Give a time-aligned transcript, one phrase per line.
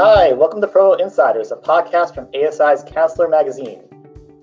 [0.00, 3.82] Hi, welcome to Pro Insiders, a podcast from ASI's Counselor magazine.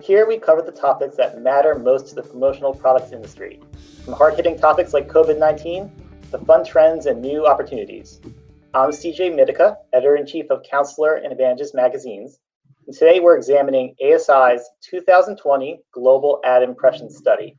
[0.02, 3.58] Here we cover the topics that matter most to the promotional products industry,
[4.04, 5.90] from hard hitting topics like COVID 19
[6.30, 8.20] to fun trends and new opportunities.
[8.74, 12.38] I'm CJ Mittica, editor in chief of Counselor and Advantages magazines,
[12.86, 17.56] and today we're examining ASI's 2020 Global Ad Impression Study.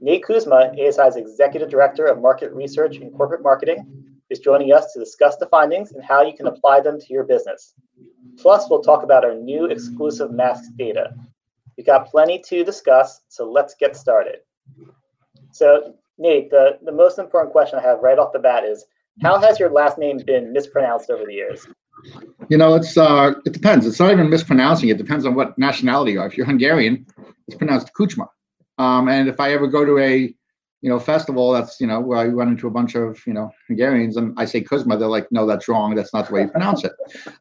[0.00, 4.01] Nate Kucsma, ASI's executive director of market research and corporate marketing,
[4.32, 7.22] is joining us to discuss the findings and how you can apply them to your
[7.22, 7.74] business.
[8.38, 11.12] Plus, we'll talk about our new exclusive mask data.
[11.76, 14.38] We've got plenty to discuss, so let's get started.
[15.52, 18.86] So, Nate, the, the most important question I have right off the bat is
[19.22, 21.66] how has your last name been mispronounced over the years?
[22.48, 23.86] You know, it's uh, it depends.
[23.86, 24.88] It's not even mispronouncing.
[24.88, 26.26] It depends on what nationality you are.
[26.26, 27.06] If you're Hungarian,
[27.46, 28.26] it's pronounced Kuchma.
[28.78, 30.34] Um, and if I ever go to a
[30.82, 33.50] you know, festival that's, you know, where I run into a bunch of, you know,
[33.68, 35.94] Hungarians and I say Kuzma, they're like, no, that's wrong.
[35.94, 36.92] That's not the way you pronounce it.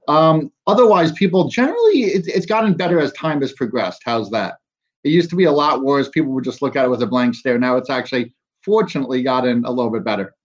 [0.08, 4.04] Um, otherwise, people generally, it, it's gotten better as time has progressed.
[4.06, 4.58] How's that?
[5.04, 6.08] It used to be a lot worse.
[6.08, 7.58] People would just look at it with a blank stare.
[7.58, 8.32] Now it's actually,
[8.64, 10.36] fortunately, gotten a little bit better.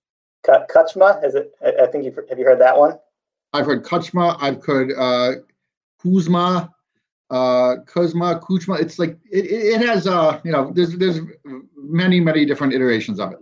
[0.47, 1.53] Kutchma, is it?
[1.63, 2.98] I think you've, have you heard that one?
[3.53, 4.39] I've heard Kutchma.
[4.41, 5.33] I've heard uh,
[6.03, 6.73] Kuzma
[7.31, 8.81] uh Kuzma, Kuchma.
[8.81, 11.21] It's like it, it has uh you know there's there's
[11.77, 13.39] many many different iterations of it.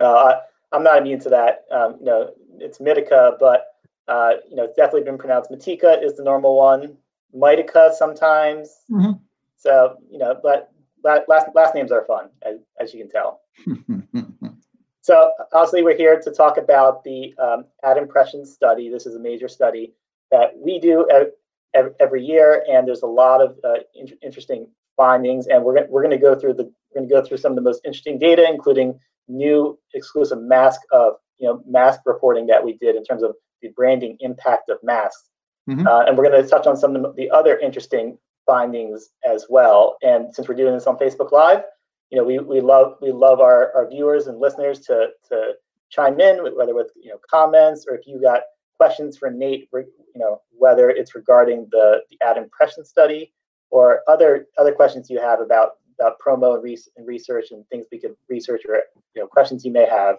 [0.00, 0.40] Uh,
[0.72, 1.64] I, am not immune to that.
[1.70, 3.66] Um, you know, it's Mittica, but
[4.08, 6.96] uh, you know, it's definitely been pronounced Matika is the normal one.
[7.34, 8.76] Mitica sometimes.
[8.90, 9.12] Mm-hmm.
[9.56, 10.72] So you know, but
[11.04, 13.40] last last names are fun, as, as you can tell.
[15.02, 18.88] so obviously, we're here to talk about the um, ad impression study.
[18.88, 19.92] This is a major study
[20.30, 21.32] that we do at,
[21.74, 25.46] every year, and there's a lot of uh, in- interesting findings.
[25.46, 27.56] And we're we're going to go through the we're going to go through some of
[27.56, 32.74] the most interesting data, including new exclusive mask of you know mask reporting that we
[32.74, 35.28] did in terms of the branding impact of masks.
[35.68, 35.86] Mm-hmm.
[35.86, 39.96] Uh, and we're going to touch on some of the other interesting findings as well.
[40.02, 41.62] And since we're doing this on Facebook Live,
[42.10, 45.52] you know, we, we love we love our, our viewers and listeners to to
[45.90, 48.42] chime in, whether with you know comments or if you got
[48.80, 49.84] questions for Nate, you
[50.16, 53.30] know, whether it's regarding the, the ad impression study
[53.68, 57.84] or other other questions you have about about promo and, re- and research and things
[57.92, 58.76] we could research or
[59.14, 60.16] you know questions you may have.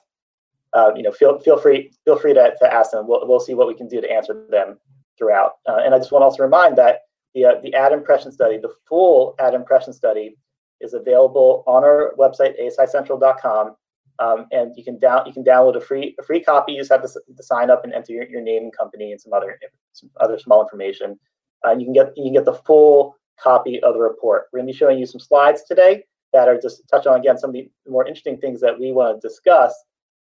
[0.74, 3.08] Uh, you know, feel feel free feel free to, to ask them.
[3.08, 4.78] We'll, we'll see what we can do to answer them
[5.18, 5.54] throughout.
[5.68, 7.02] Uh, and I just want to also remind that
[7.34, 10.38] the uh, the ad impression study, the full ad impression study,
[10.82, 13.76] is available on our website asicentral.com
[14.22, 16.74] um, and you can down you can download a free a free copy.
[16.74, 19.20] You just have to, to sign up and enter your, your name and company and
[19.20, 19.60] some other
[19.94, 21.20] some other small information.
[21.66, 24.46] Uh, and you can get you can get the full copy of the report.
[24.54, 27.38] We're going to be showing you some slides today that are just touch on again
[27.38, 29.74] some of the more interesting things that we want to discuss.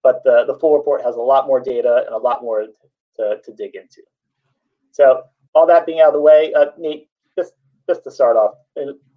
[0.04, 2.68] But the, the full report has a lot more data and a lot more
[3.18, 4.04] to, to dig into.
[4.92, 5.24] So
[5.56, 7.54] all that being out of the way, uh, Nate, just
[7.90, 8.54] just to start off,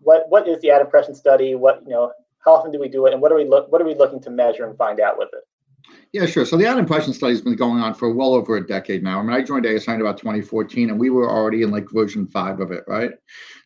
[0.01, 1.55] what what is the ad impression study?
[1.55, 2.13] What you know,
[2.45, 4.21] how often do we do it, and what are we look what are we looking
[4.21, 5.45] to measure and find out with it?
[6.13, 6.45] Yeah, sure.
[6.45, 9.21] So the ad impression study has been going on for well over a decade now.
[9.21, 12.27] I mean, I joined ASI in about 2014, and we were already in like version
[12.27, 13.13] five of it, right?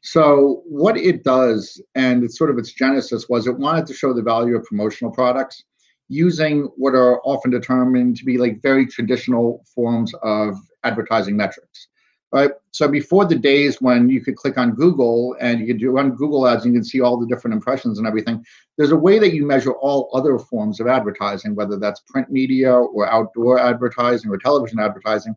[0.03, 4.13] So what it does, and it's sort of its genesis, was it wanted to show
[4.13, 5.65] the value of promotional products
[6.09, 10.55] using what are often determined to be like very traditional forms of
[10.85, 11.89] advertising metrics
[12.35, 12.51] right?
[12.73, 16.17] So before the days when you could click on Google and you could do run
[16.17, 18.45] Google ads and you can see all the different impressions and everything,
[18.77, 22.75] there's a way that you measure all other forms of advertising, whether that's print media
[22.75, 25.33] or outdoor advertising or television advertising,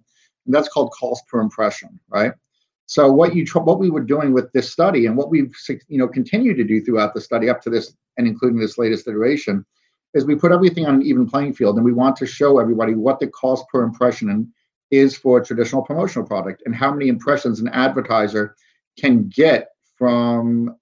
[0.48, 2.32] and that's called cost per impression, right?
[2.88, 5.54] So what you what we were doing with this study and what we've
[5.88, 9.08] you know continued to do throughout the study up to this and including this latest
[9.08, 9.64] iteration
[10.16, 12.96] is we put everything on an even playing field and we want to show everybody
[12.96, 14.48] what the cost per impression and
[14.92, 18.56] is for a traditional promotional product and how many impressions an advertiser
[19.00, 20.76] can get from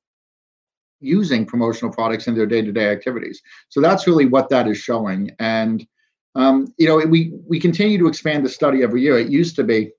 [1.00, 3.42] using promotional products in their day-to-day activities.
[3.70, 5.32] So that's really what that is showing.
[5.40, 5.86] And
[6.36, 9.18] um, you know we we continue to expand the study every year.
[9.18, 9.92] It used to be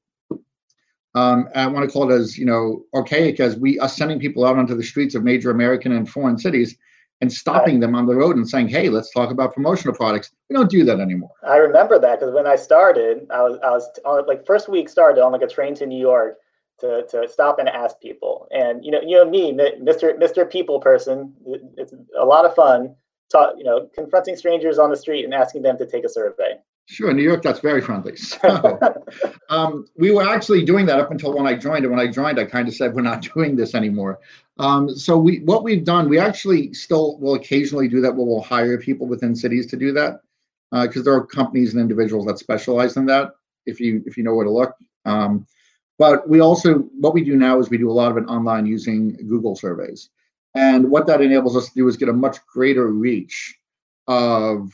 [1.15, 4.45] um, I want to call it as you know archaic as we are sending people
[4.45, 6.77] out onto the streets of major American and foreign cities
[7.21, 10.55] and stopping them on the road and saying, "Hey, let's talk about promotional products." We
[10.55, 11.31] don't do that anymore.
[11.43, 14.89] I remember that because when I started, I was I was on like first week
[14.89, 16.39] started on like a train to New York
[16.81, 20.81] to to stop and ask people, and you know you know me, Mister Mister People
[20.81, 21.33] person,
[21.77, 22.95] it's a lot of fun.
[23.29, 26.59] Talk, you know, confronting strangers on the street and asking them to take a survey.
[26.89, 28.17] Sure, New York, that's very friendly.
[28.17, 28.79] So,
[29.49, 31.85] um, we were actually doing that up until when I joined.
[31.85, 34.21] And when I joined, I kind of said we're not doing this anymore.
[34.59, 38.15] Um, so we, what we've done, we actually still will occasionally do that.
[38.15, 40.21] Where we'll hire people within cities to do that
[40.71, 43.33] because uh, there are companies and individuals that specialize in that.
[43.67, 44.75] If you if you know where to look.
[45.05, 45.47] Um,
[45.99, 48.67] But we also, what we do now is we do a lot of it online
[48.67, 50.11] using Google surveys.
[50.55, 53.59] And what that enables us to do is get a much greater reach
[54.07, 54.71] of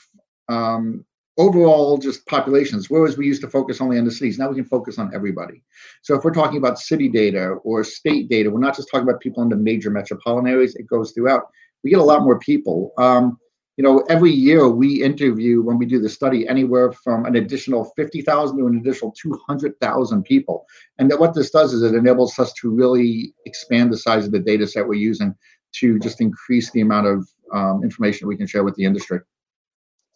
[0.49, 1.05] um,
[1.39, 2.91] overall just populations.
[2.91, 5.63] Whereas we used to focus only on the cities, now we can focus on everybody.
[6.03, 9.21] So if we're talking about city data or state data, we're not just talking about
[9.21, 11.43] people in the major metropolitan areas, it goes throughout.
[11.83, 12.93] We get a lot more people.
[12.99, 13.39] Um,
[13.79, 17.91] you know, every year we interview when we do the study anywhere from an additional
[17.97, 20.67] 50,000 to an additional 200,000 people.
[20.99, 24.33] And that what this does is it enables us to really expand the size of
[24.33, 25.35] the data set we're using
[25.77, 29.21] to just increase the amount of um, information we can share with the industry.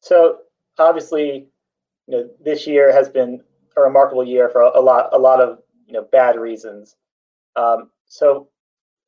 [0.00, 0.36] So
[0.78, 1.46] obviously,
[2.06, 3.40] you know, this year has been
[3.76, 6.96] a remarkable year for a, lot, a lot of you know bad reasons.
[7.54, 8.48] Um, so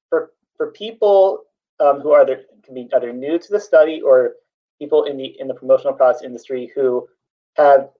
[0.08, 1.44] for for people
[1.80, 4.34] um, who are either can be either new to the study or
[4.78, 7.08] people in the in the promotional products industry who
[7.56, 7.90] have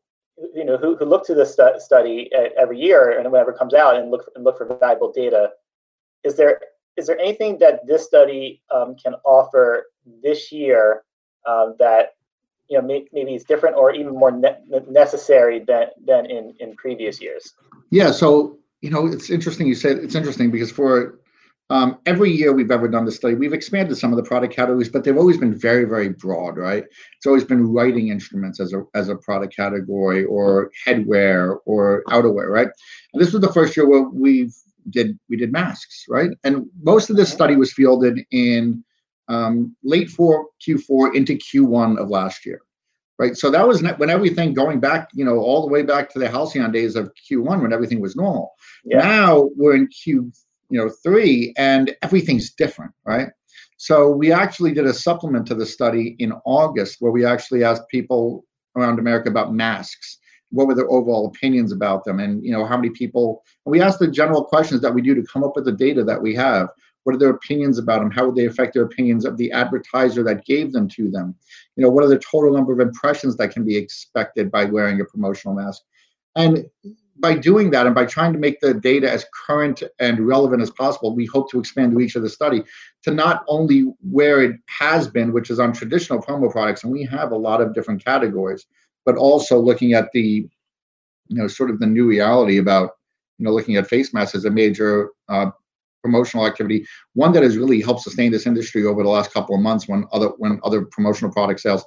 [0.55, 3.75] you know who, who look to this stu- study every year and whenever it comes
[3.75, 5.51] out and look and look for valuable data.
[6.25, 6.61] Is there
[6.97, 9.87] is there anything that this study um, can offer
[10.23, 11.05] this year
[11.47, 12.15] uh, that
[12.69, 16.77] you know may, maybe is different or even more ne- necessary than than in in
[16.77, 17.55] previous years?
[17.91, 21.19] Yeah, so you know it's interesting you said it's interesting because for
[21.71, 24.89] um, every year we've ever done the study, we've expanded some of the product categories,
[24.89, 26.85] but they've always been very, very broad, right?
[27.17, 32.49] It's always been writing instruments as a as a product category, or headwear, or outerwear,
[32.49, 32.69] right?
[33.13, 34.51] And this was the first year where we
[34.91, 36.31] did we did masks, right?
[36.45, 38.83] And most of this study was fielded in
[39.29, 42.63] Um, late four Q4 into Q1 of last year,
[43.19, 43.37] right?
[43.37, 46.31] So that was when everything going back, you know, all the way back to the
[46.31, 48.53] halcyon days of Q1 when everything was normal.
[48.85, 48.99] Yeah.
[48.99, 50.33] Now we're in Q
[50.71, 53.29] you know three and everything's different right
[53.77, 57.89] so we actually did a supplement to the study in august where we actually asked
[57.89, 58.45] people
[58.77, 60.19] around america about masks
[60.51, 63.99] what were their overall opinions about them and you know how many people we asked
[63.99, 66.69] the general questions that we do to come up with the data that we have
[67.09, 68.11] what are their opinions about them?
[68.11, 71.35] How would they affect their opinions of the advertiser that gave them to them?
[71.75, 75.01] You know what are the total number of impressions that can be expected by wearing
[75.01, 75.85] a promotional mask?
[76.37, 76.67] And
[77.17, 80.71] by doing that and by trying to make the data as current and relevant as
[80.71, 82.63] possible, we hope to expand reach of the study
[83.05, 87.05] to not only where it has been, which is on traditional promo products, and we
[87.05, 88.67] have a lot of different categories,
[89.07, 90.47] but also looking at the,
[91.29, 92.91] you know, sort of the new reality about,
[93.39, 95.51] you know, looking at face masks as a major uh,
[96.03, 99.61] promotional activity, one that has really helped sustain this industry over the last couple of
[99.61, 101.85] months when other when other promotional product sales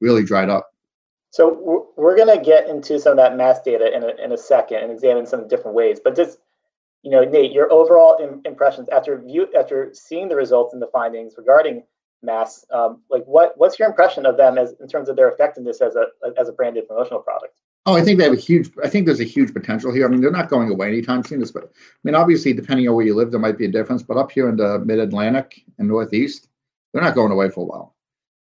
[0.00, 0.70] really dried up.
[1.30, 4.36] So we're going to get into some of that mass data in a, in a
[4.36, 5.98] second and examine some different ways.
[6.02, 6.38] But just,
[7.02, 10.86] you know, Nate, your overall Im- impressions after view after seeing the results and the
[10.92, 11.82] findings regarding
[12.22, 15.80] mass, um, like what what's your impression of them as in terms of their effectiveness
[15.80, 16.06] as a
[16.38, 17.58] as a branded promotional product?
[17.86, 18.70] Oh, I think they have a huge.
[18.82, 20.06] I think there's a huge potential here.
[20.06, 21.40] I mean, they're not going away anytime soon.
[21.40, 21.68] This, But I
[22.02, 24.02] mean, obviously, depending on where you live, there might be a difference.
[24.02, 26.48] But up here in the Mid Atlantic and Northeast,
[26.92, 27.94] they're not going away for a while.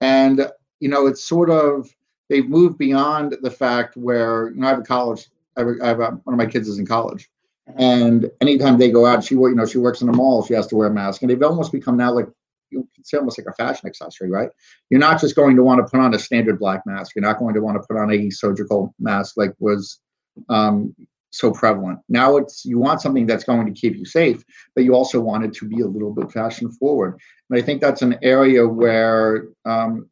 [0.00, 0.50] And
[0.80, 1.94] you know, it's sort of
[2.28, 5.28] they've moved beyond the fact where you know I have a college.
[5.56, 7.30] I have, a, one of my kids is in college,
[7.68, 7.80] mm-hmm.
[7.80, 10.44] and anytime they go out, she you know she works in a mall.
[10.44, 12.26] She has to wear a mask, and they've almost become now like
[12.70, 14.50] you say almost like a fashion accessory, right?
[14.90, 17.14] You're not just going to want to put on a standard black mask.
[17.14, 20.00] You're not going to want to put on a surgical mask like was
[20.48, 20.94] um,
[21.30, 22.00] so prevalent.
[22.08, 24.44] Now it's you want something that's going to keep you safe,
[24.74, 27.18] but you also want it to be a little bit fashion forward.
[27.48, 30.08] And I think that's an area where um,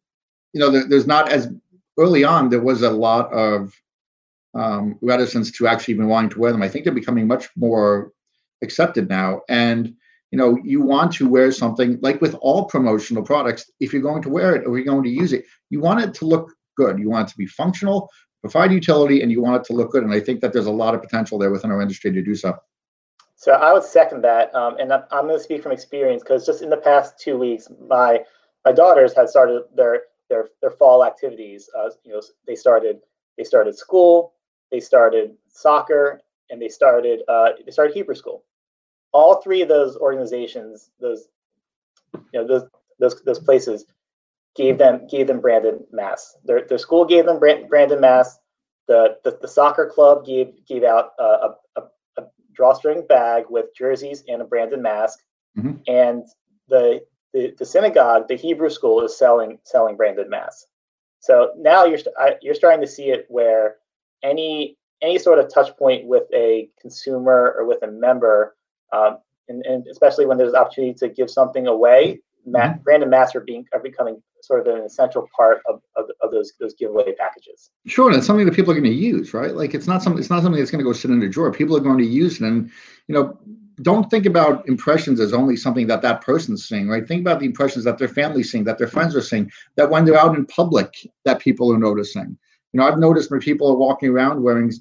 [0.52, 1.49] you know there, there's not as
[1.99, 3.73] early on, there was a lot of
[4.54, 6.62] um, reticence to actually even wanting to wear them.
[6.62, 8.12] I think they're becoming much more
[8.62, 9.42] accepted now.
[9.49, 9.94] And
[10.30, 13.70] you know, you want to wear something like with all promotional products.
[13.80, 16.12] If you're going to wear it or you're going to use it, you want it
[16.14, 16.99] to look good.
[16.99, 18.11] You want it to be functional,
[18.42, 20.04] provide utility, and you want it to look good.
[20.04, 22.35] And I think that there's a lot of potential there within our industry to do
[22.35, 22.56] so.
[23.37, 26.61] So I would second that, um, and I'm, going to speak from experience because just
[26.61, 28.20] in the past two weeks, my
[28.64, 31.70] my daughters had started their their their fall activities.
[31.78, 32.99] Uh, you know, they started
[33.37, 34.35] they started school,
[34.73, 36.20] they started soccer,
[36.50, 38.42] and they started uh, they started Hebrew school.
[39.12, 41.28] All three of those organizations, those
[42.14, 43.86] you know those those those places,
[44.54, 46.36] gave them gave them branded masks.
[46.44, 48.38] Their their school gave them brand, branded masks.
[48.86, 51.82] The, the the soccer club gave gave out a, a,
[52.16, 52.22] a
[52.52, 55.20] drawstring bag with jerseys and a branded mask,
[55.56, 55.76] mm-hmm.
[55.86, 56.24] and
[56.68, 60.66] the the, the synagogue, the Hebrew school, is selling selling branded masks.
[61.20, 62.00] So now you're
[62.40, 63.76] you're starting to see it where
[64.22, 68.56] any any sort of touch point with a consumer or with a member,
[68.92, 69.18] um,
[69.49, 72.83] and, and, especially when there's opportunity to give something away, mm-hmm.
[72.83, 76.52] branded masks are being are becoming sort of an essential part of, of, of those
[76.61, 77.71] those giveaway packages.
[77.87, 79.54] Sure, and it's something that people are going to use, right?
[79.54, 81.52] Like it's not something it's not something that's going to go sit in a drawer.
[81.52, 82.71] People are going to use it, and
[83.07, 83.38] you know,
[83.83, 87.07] don't think about impressions as only something that that person's seeing, right?
[87.07, 90.04] Think about the impressions that their family's seeing, that their friends are seeing, that when
[90.04, 92.37] they're out in public, that people are noticing.
[92.73, 94.73] You know, I've noticed when people are walking around wearing,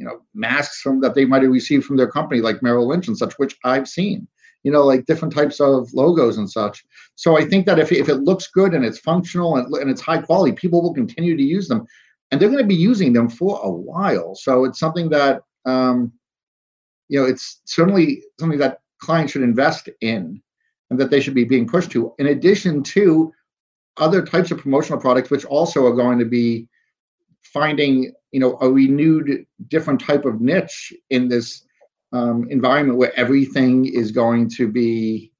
[0.00, 3.06] you know, masks from that they might have received from their company, like Merrill Lynch
[3.06, 4.26] and such, which I've seen.
[4.62, 6.84] You know, like different types of logos and such.
[7.16, 10.00] So I think that if if it looks good and it's functional and, and it's
[10.00, 11.86] high quality, people will continue to use them,
[12.30, 14.34] and they're going to be using them for a while.
[14.34, 16.12] So it's something that um,
[17.08, 20.40] you know, it's certainly something that clients should invest in
[20.88, 23.32] and that they should be being pushed to, in addition to
[23.98, 26.68] other types of promotional products, which also are going to be
[27.42, 31.62] finding you know a renewed different type of niche in this
[32.12, 35.32] um, environment where everything is going to be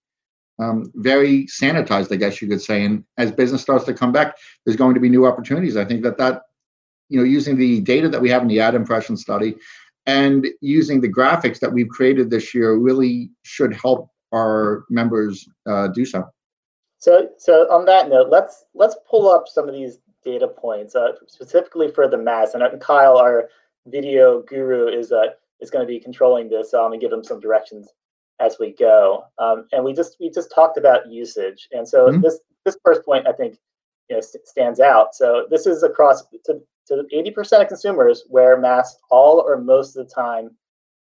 [0.59, 2.85] um, very sanitized i guess you could say.
[2.85, 5.77] And as business starts to come back there's going to be new opportunities.
[5.77, 6.43] I think that that
[7.09, 9.57] you know using the data that we have in the ad impression study
[10.07, 15.89] and using the graphics that we've created this year really should help our members uh,
[15.89, 16.25] do so.
[16.99, 21.13] So so on that note let's let's pull up some of these data points, uh,
[21.27, 22.55] specifically for the mass.
[22.55, 23.49] And uh, Kyle, our
[23.87, 25.27] video guru, is uh,
[25.61, 26.71] is going to be controlling this.
[26.71, 27.89] So I'm going to give him some directions
[28.41, 29.25] as we go.
[29.39, 32.23] Um, and we just we just talked about usage, and so mm-hmm.
[32.23, 33.57] this this first point I think
[34.09, 35.15] you know st- stands out.
[35.15, 40.09] So this is across to to 80% of consumers wear masks all or most of
[40.09, 40.51] the time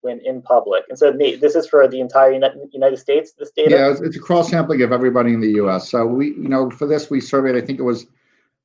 [0.02, 0.84] when in public.
[0.90, 3.34] And so, Nate, this is for the entire United States.
[3.38, 3.72] This data.
[3.72, 5.90] Yeah, it's a cross sampling of everybody in the U.S.
[5.90, 7.56] So we, you know, for this we surveyed.
[7.56, 8.08] I think it was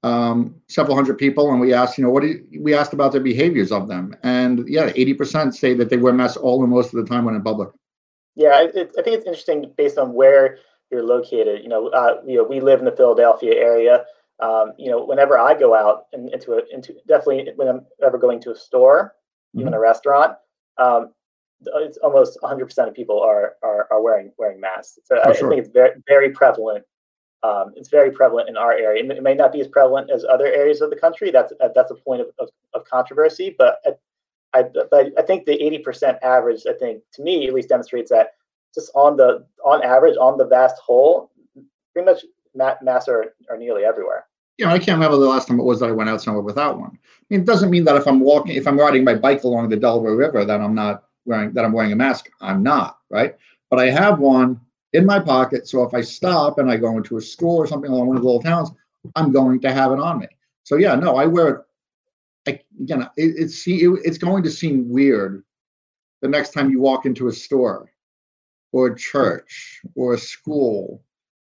[0.02, 3.12] um, several hundred people, and we asked, you know, what do you, we asked about
[3.12, 6.66] the behaviors of them, and yeah, eighty percent say that they wear masks all or
[6.66, 7.68] most of the time when in public.
[8.34, 10.58] Yeah, it, I think it's interesting based on where
[10.90, 11.62] you're located.
[11.62, 14.04] You know, uh, you know, we live in the Philadelphia area.
[14.40, 18.18] Um, you know, whenever I go out and into a, into definitely when I'm ever
[18.18, 19.14] going to a store,
[19.54, 19.60] mm-hmm.
[19.60, 20.32] even a restaurant,
[20.78, 21.12] um,
[21.64, 24.98] it's almost 100% of people are are, are wearing wearing masks.
[25.04, 25.46] So I, sure.
[25.46, 26.84] I think it's very very prevalent
[27.42, 29.04] um, it's very prevalent in our area.
[29.04, 31.30] It may not be as prevalent as other areas of the country.
[31.30, 33.54] That's that's a point of, of, of controversy.
[33.58, 37.68] But I, I, but I think the 80% average, I think to me at least
[37.68, 38.34] demonstrates that
[38.74, 41.30] just on the on average on the vast whole,
[41.92, 44.26] pretty much masks are, are nearly everywhere.
[44.58, 46.42] You know, I can't remember the last time it was that I went out somewhere
[46.42, 46.90] without one.
[46.92, 49.68] I mean, it doesn't mean that if I'm walking, if I'm riding my bike along
[49.68, 52.30] the Delaware River, that I'm not wearing that I'm wearing a mask.
[52.40, 53.36] I'm not, right?
[53.70, 54.60] But I have one
[54.92, 55.68] in my pocket.
[55.68, 58.22] So if I stop and I go into a store or something along one of
[58.22, 58.70] the little towns,
[59.16, 60.28] I'm going to have it on me.
[60.64, 61.60] So yeah, no, I wear it.
[62.46, 65.44] I, again, it, it's it, it's going to seem weird
[66.20, 67.90] the next time you walk into a store
[68.72, 71.02] or a church or a school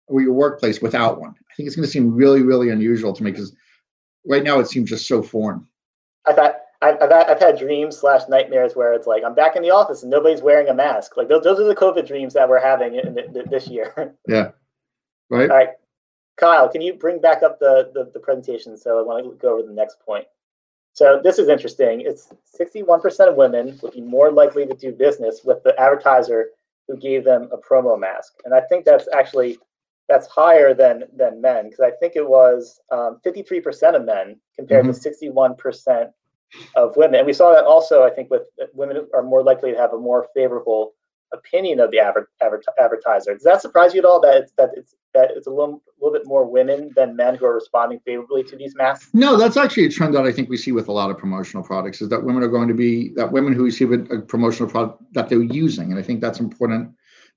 [0.08, 1.32] or your workplace without one.
[1.32, 3.56] I think it's going to seem really, really unusual to me because
[4.26, 5.66] right now it seems just so foreign.
[6.26, 9.72] I thought I've, I've, had, dreams slash nightmares where it's like I'm back in the
[9.72, 11.18] office and nobody's wearing a mask.
[11.18, 13.18] Like those, those are the COVID dreams that we're having in
[13.50, 14.16] this year.
[14.28, 14.52] Yeah.
[15.30, 15.50] Right.
[15.50, 15.70] All right.
[16.38, 18.78] Kyle, can you bring back up the, the, the presentation?
[18.78, 20.26] So I want to go over the next point.
[20.94, 22.02] So this is interesting.
[22.02, 22.30] It's
[22.60, 26.50] 61% of women would be more likely to do business with the advertiser
[26.88, 28.34] who gave them a promo mask.
[28.46, 29.58] And I think that's actually
[30.08, 34.86] that's higher than than men because I think it was um, 53% of men compared
[34.86, 34.94] mm-hmm.
[34.94, 36.12] to 61%
[36.76, 37.16] of women.
[37.16, 38.44] And we saw that also, I think, with
[38.74, 40.94] women are more likely to have a more favorable
[41.34, 43.34] opinion of the adver- adver- advertiser.
[43.34, 46.18] Does that surprise you at all that it's that it's that it's a little little
[46.18, 49.10] bit more women than men who are responding favorably to these masks?
[49.14, 51.64] No, that's actually a trend that I think we see with a lot of promotional
[51.64, 54.70] products is that women are going to be that women who receive a, a promotional
[54.70, 56.92] product that they're using, and I think that's important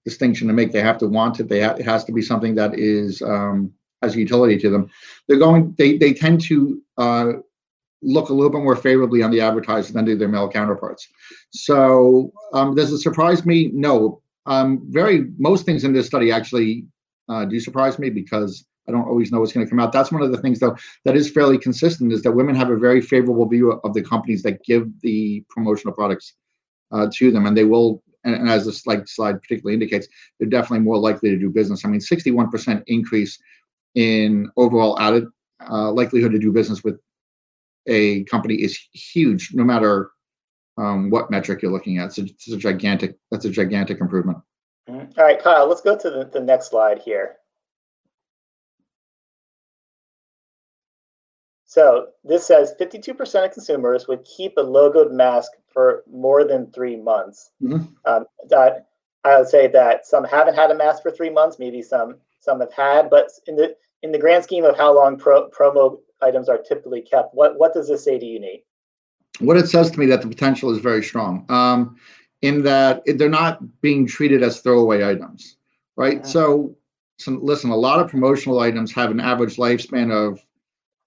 [0.04, 0.72] distinction to make.
[0.72, 1.48] They have to want it.
[1.48, 3.72] They ha- it has to be something that is um,
[4.02, 4.90] has utility to them.
[5.26, 5.74] They're going.
[5.78, 7.32] They they tend to uh,
[8.02, 11.08] look a little bit more favorably on the advertiser than do their male counterparts.
[11.50, 13.70] So um, does it surprise me?
[13.72, 14.22] No.
[14.46, 16.86] Um, very most things in this study actually
[17.28, 19.92] uh, do surprise me because I don't always know what's going to come out.
[19.92, 22.76] That's one of the things though that is fairly consistent is that women have a
[22.76, 26.34] very favorable view of the companies that give the promotional products
[26.90, 28.02] uh, to them, and they will.
[28.24, 31.84] And, and as this slide, slide particularly indicates, they're definitely more likely to do business.
[31.84, 33.38] I mean, 61% increase
[33.94, 35.26] in overall added
[35.70, 36.98] uh, likelihood to do business with
[37.88, 40.10] a company is huge, no matter
[40.76, 42.16] um, what metric you're looking at.
[42.18, 43.18] A, it's a, gigantic.
[43.30, 44.38] That's a gigantic improvement.
[44.88, 45.68] All right, Kyle.
[45.68, 47.36] Let's go to the, the next slide here.
[51.66, 56.96] So this says 52% of consumers would keep a logoed mask for more than three
[56.96, 57.50] months.
[57.62, 57.84] Mm-hmm.
[58.06, 58.86] Um, that
[59.24, 61.58] I would say that some haven't had a mask for three months.
[61.58, 65.18] Maybe some some have had, but in the in the grand scheme of how long
[65.18, 67.34] pro, promo items are typically kept.
[67.34, 68.64] What what does this say to you, Nate?
[69.40, 71.46] What it says to me that the potential is very strong.
[71.48, 71.96] Um,
[72.42, 75.56] in that they're not being treated as throwaway items,
[75.96, 76.18] right?
[76.18, 76.22] Yeah.
[76.22, 76.76] So,
[77.18, 80.40] so, listen, a lot of promotional items have an average lifespan of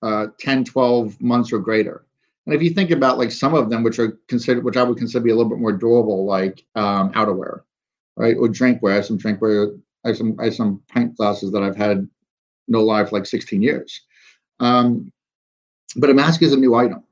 [0.02, 2.06] uh, 10, 12 months or greater.
[2.46, 4.98] And if you think about like some of them, which are considered, which I would
[4.98, 7.62] consider to be a little bit more durable, like um, outerwear,
[8.18, 8.94] right, or drinkware.
[8.94, 9.80] I have some drinkware.
[10.04, 12.08] I have some I have some pint glasses that I've had
[12.68, 14.02] no life like 16 years.
[14.62, 15.12] Um,
[15.98, 17.04] but a mask is a new item,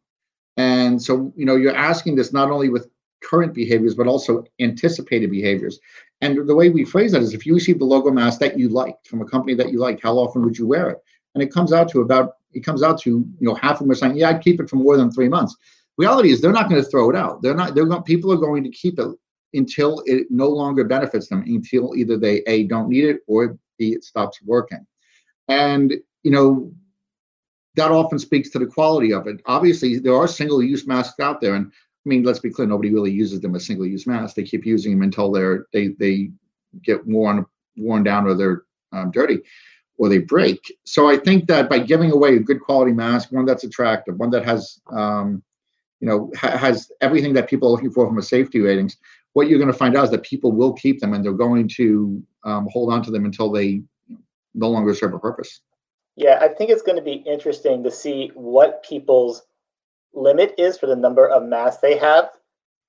[0.56, 2.89] and so you know you're asking this not only with
[3.22, 5.79] current behaviors but also anticipated behaviors.
[6.22, 8.70] And the way we phrase that is, if you receive the logo mask that you
[8.70, 11.00] liked from a company that you liked, how often would you wear it?
[11.34, 13.91] And it comes out to about it comes out to you know half of them
[13.91, 15.56] are saying, yeah, I'd keep it for more than three months.
[15.98, 17.41] Reality is they're not going to throw it out.
[17.41, 17.75] They're not.
[17.75, 18.03] They're going.
[18.03, 19.08] People are going to keep it
[19.53, 21.44] until it no longer benefits them.
[21.46, 24.86] Until either they a don't need it or b it stops working.
[25.48, 26.72] And you know
[27.79, 29.41] that often speaks to the quality of it.
[29.45, 31.71] Obviously, there are single-use masks out there, and
[32.05, 34.36] I mean, let's be clear, nobody really uses them as single-use masks.
[34.36, 36.31] They keep using them until they're they they
[36.83, 37.45] get worn
[37.77, 39.39] worn down or they're um, dirty
[39.98, 40.59] or they break.
[40.86, 44.29] So I think that by giving away a good quality mask, one that's attractive, one
[44.31, 45.43] that has, um,
[46.00, 48.98] you know, ha- has everything that people are looking for from a safety ratings,
[49.33, 51.67] what you're going to find out is that people will keep them and they're going
[51.67, 53.81] to um, hold on to them until they
[54.55, 55.62] no longer serve a purpose.
[56.19, 59.43] Yeah, I think it's going to be interesting to see what people's
[60.13, 62.31] limit is for the number of masks they have.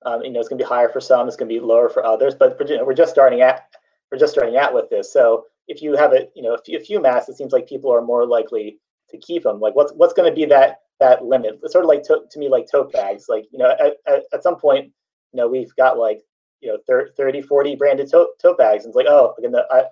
[0.05, 1.87] Um, you know, it's going to be higher for some, it's going to be lower
[1.87, 3.69] for others, but we're just starting at
[4.11, 5.13] we're just starting out with this.
[5.13, 7.69] So if you have a you know a few, a few masks, it seems like
[7.69, 9.61] people are more likely to keep them.
[9.61, 11.59] Like what's what's going to be that that limit?
[11.63, 13.27] It's sort of like to, to me like tote bags.
[13.29, 14.91] Like you know at, at, at some point
[15.31, 16.19] you know we've got like
[16.59, 19.33] you know 30 40 branded tote, tote bags and it's like oh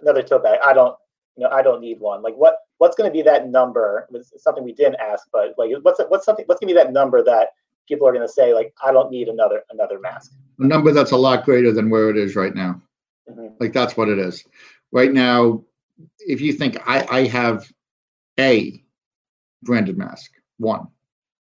[0.01, 0.95] another tote bag i don't
[1.35, 4.43] you know i don't need one like what what's going to be that number it's
[4.43, 7.23] something we didn't ask but like what's what's something what's going to be that number
[7.23, 7.49] that
[7.87, 11.11] people are going to say like i don't need another another mask a number that's
[11.11, 12.81] a lot greater than where it is right now
[13.29, 13.47] mm-hmm.
[13.59, 14.43] like that's what it is
[14.91, 15.63] right now
[16.19, 17.71] if you think I, I have
[18.39, 18.83] a
[19.63, 20.87] branded mask, one,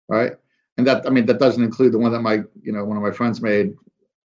[0.09, 0.33] right?
[0.77, 3.03] And that I mean that doesn't include the one that my you know one of
[3.03, 3.75] my friends made,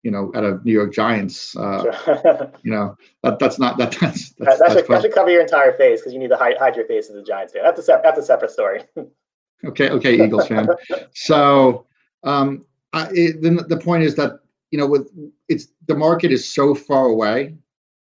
[0.04, 1.56] you know, out of New York Giants.
[1.56, 2.52] Uh, sure.
[2.62, 5.72] you know that that's not that that's that's, that, should, that should cover your entire
[5.72, 7.62] face because you need to hide, hide your face as a Giants fan.
[7.64, 8.84] That's a sep- that's a separate story.
[9.64, 10.68] okay, okay, Eagles fan.
[11.14, 11.86] So
[12.22, 14.40] um, I, it, the the point is that
[14.70, 15.10] you know with
[15.48, 17.56] it's the market is so far away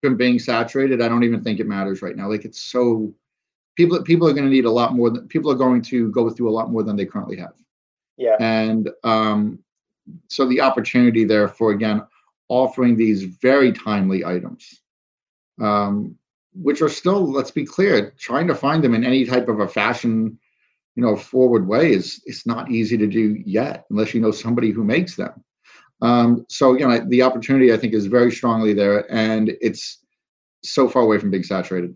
[0.03, 2.29] from being saturated, I don't even think it matters right now.
[2.29, 3.13] Like it's so
[3.75, 6.29] people people are going to need a lot more than people are going to go
[6.29, 7.55] through a lot more than they currently have.
[8.19, 8.37] Yeah.
[8.39, 9.59] And um,
[10.29, 12.03] so the opportunity there for again
[12.49, 14.81] offering these very timely items,
[15.61, 16.17] um,
[16.55, 19.69] which are still, let's be clear, trying to find them in any type of a
[19.69, 20.39] fashion,
[20.95, 24.71] you know, forward way is it's not easy to do yet, unless you know somebody
[24.71, 25.45] who makes them.
[26.03, 30.03] Um, so again, the opportunity I think is very strongly there, and it's
[30.63, 31.95] so far away from being saturated.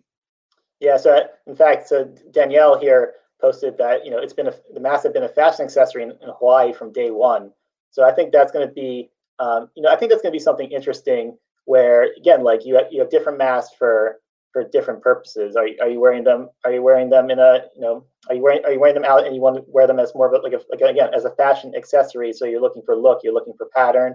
[0.81, 0.97] Yeah.
[0.97, 5.05] So in fact, so Danielle here posted that you know it's been a, the mask
[5.05, 7.53] have been a fashion accessory in, in Hawaii from day one.
[7.91, 10.39] So I think that's going to be um, you know I think that's going to
[10.39, 14.17] be something interesting where again like you have, you have different masks for
[14.53, 15.55] for different purposes.
[15.57, 16.49] Are you, are you wearing them?
[16.65, 18.05] Are you wearing them in a you know?
[18.29, 20.15] Are you wearing are you wearing them out and you want to wear them as
[20.15, 22.33] more of a like a like again as a fashion accessory?
[22.33, 24.15] So you're looking for look, you're looking for pattern.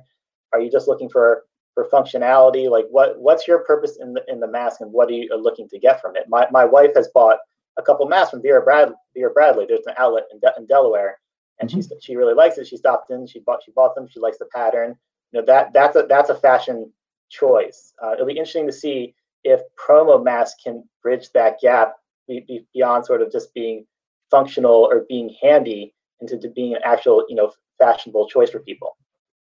[0.54, 2.70] Are you just looking for for functionality?
[2.70, 5.68] Like what what's your purpose in the in the mask and what are you looking
[5.70, 6.26] to get from it?
[6.28, 7.40] My my wife has bought
[7.78, 8.96] a couple masks from Vera Bradley.
[9.16, 9.66] Vera Bradley.
[9.68, 11.20] There's an outlet in, De- in Delaware,
[11.60, 11.96] and mm-hmm.
[12.02, 12.68] she really likes it.
[12.68, 13.28] She stopped in.
[13.28, 14.08] She bought she bought them.
[14.08, 14.96] She likes the pattern.
[15.32, 16.92] You know that that's a that's a fashion
[17.30, 17.94] choice.
[18.04, 21.94] Uh, it'll be interesting to see if promo mask can bridge that gap
[22.74, 23.86] beyond sort of just being
[24.32, 28.98] functional or being handy into being an actual, you know, fashionable choice for people.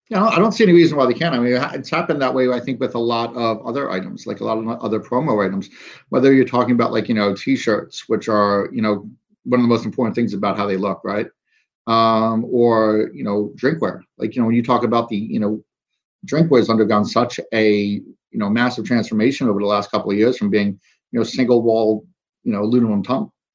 [0.09, 1.33] Yeah, I don't see any reason why they can't.
[1.33, 2.47] I mean, it's happened that way.
[2.51, 5.69] I think with a lot of other items, like a lot of other promo items.
[6.09, 9.09] Whether you're talking about like you know t-shirts, which are you know
[9.45, 11.25] one of the most important things about how they look, right?
[11.87, 14.01] Um, or you know drinkware.
[14.17, 15.63] Like you know when you talk about the you know
[16.25, 20.37] drinkware has undergone such a you know massive transformation over the last couple of years
[20.37, 20.79] from being
[21.11, 22.05] you know single wall
[22.43, 23.03] you know aluminum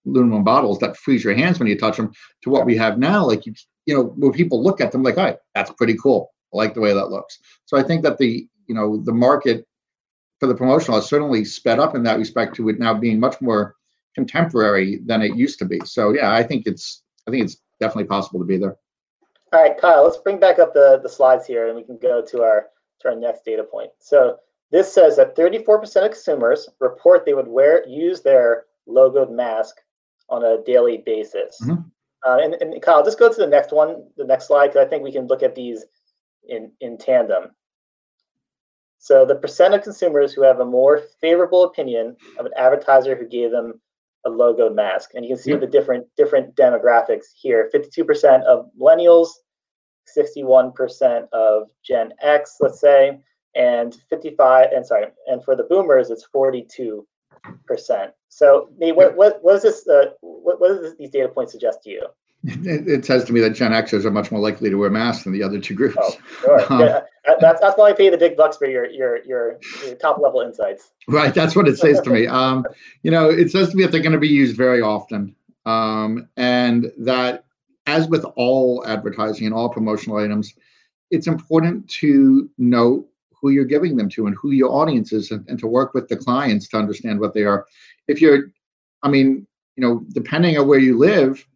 [0.07, 2.13] aluminum bottles that freeze your hands when you touch them
[2.43, 3.27] to what we have now.
[3.27, 3.55] Like you
[3.87, 6.31] you know where people look at them like all right that's pretty cool.
[6.53, 7.39] I like the way that looks.
[7.67, 9.67] So i think that the you know the market
[10.39, 13.41] for the promotional has certainly sped up in that respect to it now being much
[13.41, 13.75] more
[14.15, 15.81] contemporary than it used to be.
[15.85, 18.77] So yeah i think it's i think it's definitely possible to be there
[19.53, 22.23] all right kyle let's bring back up the the slides here and we can go
[22.23, 22.67] to our
[23.01, 24.39] to our next data point so
[24.71, 29.77] this says that 34% of consumers report they would wear use their logoed mask
[30.29, 31.61] on a daily basis.
[31.63, 31.83] Mm-hmm.
[32.25, 34.89] Uh, and, and Kyle, just go to the next one, the next slide, because I
[34.89, 35.85] think we can look at these
[36.49, 37.51] in, in tandem.
[38.99, 43.27] So the percent of consumers who have a more favorable opinion of an advertiser who
[43.27, 43.81] gave them
[44.27, 45.11] a logo mask.
[45.15, 47.71] And you can see the different different demographics here.
[47.75, 49.29] 52% of millennials,
[50.17, 53.21] 61% of Gen X, let's say,
[53.55, 57.07] and 55 and sorry, and for the boomers it's 42
[57.67, 58.13] percent.
[58.29, 59.89] So, what what what is this?
[59.89, 62.07] Uh, what what does these data points suggest to you?
[62.45, 65.25] It, it, says to me that Gen Xers are much more likely to wear masks
[65.25, 65.99] than the other two groups.
[66.01, 66.73] Oh, sure.
[66.73, 67.01] Um, yeah,
[67.39, 70.41] that's that's why I pay the big bucks for your your your, your top level
[70.41, 70.93] insights.
[71.07, 72.27] Right, that's what it says to me.
[72.41, 72.65] Um,
[73.03, 75.35] you know, it says to me that they're going to be used very often,
[75.67, 77.45] um, and that
[77.87, 80.55] as with all advertising and all promotional items,
[81.11, 83.07] it's important to note
[83.41, 86.09] who you're giving them to and who your audience is and, and to work with
[86.09, 87.67] the clients to understand what they are.
[88.07, 88.51] If you're,
[89.03, 91.47] I mean, you know, depending on where you live,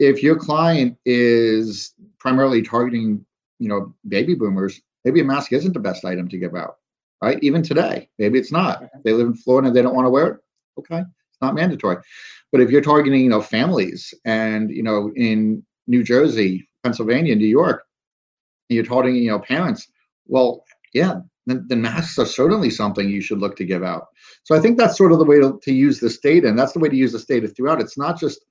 [0.00, 3.24] if your client is primarily targeting,
[3.58, 6.76] you know, baby boomers, maybe a mask isn't the best item to give out,
[7.22, 7.38] right?
[7.42, 8.82] Even today, maybe it's not.
[8.82, 8.98] Mm-hmm.
[9.04, 10.40] They live in Florida and they don't want to wear it.
[10.78, 11.98] Okay, it's not mandatory.
[12.50, 17.46] But if you're targeting, you know, families and you know, in New Jersey, Pennsylvania, New
[17.46, 17.84] York,
[18.68, 19.86] and you're targeting, you know, parents,
[20.26, 24.06] well, yeah, then, then masks are certainly something you should look to give out.
[24.44, 26.72] So I think that's sort of the way to, to use this data, and that's
[26.72, 27.80] the way to use this data throughout.
[27.80, 28.44] It's not just,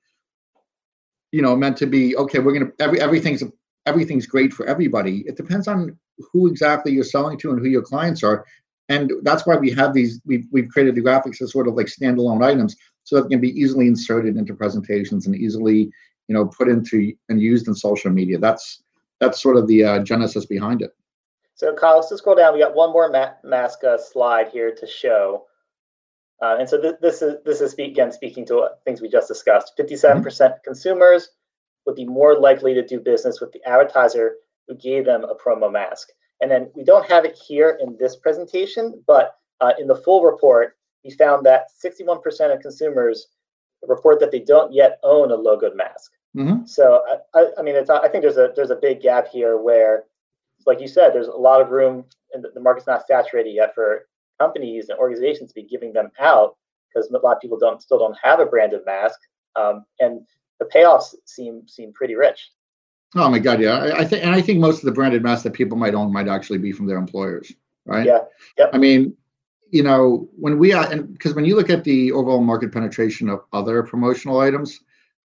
[1.32, 2.38] you know, meant to be okay.
[2.38, 3.42] We're gonna every everything's
[3.86, 5.24] everything's great for everybody.
[5.26, 5.96] It depends on
[6.32, 8.44] who exactly you're selling to and who your clients are,
[8.88, 10.20] and that's why we have these.
[10.24, 13.58] We've we've created the graphics as sort of like standalone items, so that can be
[13.60, 15.90] easily inserted into presentations and easily,
[16.28, 18.38] you know, put into and used in social media.
[18.38, 18.82] That's
[19.20, 20.94] that's sort of the uh, genesis behind it.
[21.54, 22.54] So Kyle, let's just scroll down.
[22.54, 25.44] We got one more ma mask uh, slide here to show.
[26.42, 29.28] Uh, and so th this is this is speak, again speaking to things we just
[29.28, 29.72] discussed.
[29.78, 31.30] 57% consumers
[31.86, 35.70] would be more likely to do business with the advertiser who gave them a promo
[35.70, 36.08] mask.
[36.40, 40.22] And then we don't have it here in this presentation, but uh, in the full
[40.22, 43.26] report, we found that 61% of consumers
[43.86, 46.12] report that they don't yet own a logoed mask.
[46.36, 46.68] Mm -hmm.
[46.68, 46.84] So
[47.34, 50.04] I, I, mean, it's I think there's a there's a big gap here where
[50.66, 54.06] like you said, there's a lot of room, and the market's not saturated yet for
[54.40, 56.56] companies and organizations be giving them out
[56.88, 59.18] because a lot of people don't still don't have a branded mask,
[59.56, 60.20] um, and
[60.58, 62.50] the payoffs seem seem pretty rich.
[63.16, 65.42] Oh my God, yeah, I, I think, and I think most of the branded masks
[65.44, 67.52] that people might own might actually be from their employers,
[67.84, 68.06] right?
[68.06, 68.20] Yeah.
[68.58, 68.70] Yep.
[68.72, 69.16] I mean,
[69.70, 73.28] you know, when we are, and because when you look at the overall market penetration
[73.28, 74.80] of other promotional items,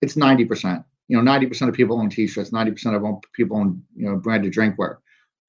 [0.03, 0.83] it's ninety percent.
[1.09, 4.17] You know, ninety percent of people own T-shirts, ninety percent of people own you know
[4.17, 4.97] branded drinkware.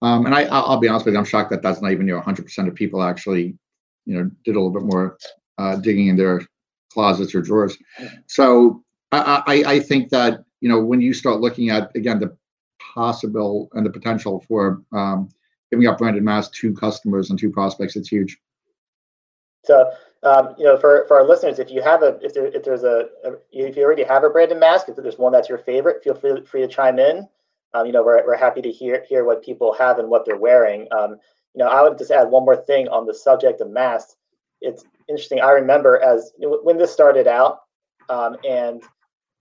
[0.02, 2.16] Um, and I, I'll be honest with you, I'm shocked that that's not even you
[2.16, 3.56] know 100% of people actually,
[4.06, 5.18] you know, did a little bit more
[5.58, 6.42] uh, digging in their
[6.92, 7.78] closets or drawers.
[8.28, 12.36] So I, I, I think that you know when you start looking at again the
[12.80, 15.30] possible and the potential for um,
[15.72, 18.38] giving up branded masks to customers and to prospects, it's huge.
[19.64, 19.92] So
[20.24, 22.84] um, you know, for, for our listeners, if you have a if there if there's
[22.84, 26.04] a, a, if you already have a branded mask, if there's one that's your favorite,
[26.04, 27.28] feel free, free to chime in
[27.73, 30.38] um, you know, we're, we're happy to hear hear what people have and what they're
[30.38, 30.88] wearing.
[30.91, 31.12] Um,
[31.53, 34.15] you know, I would just add one more thing on the subject of masks.
[34.62, 35.41] It's interesting.
[35.41, 37.60] I remember as when this started out,
[38.10, 38.84] um, and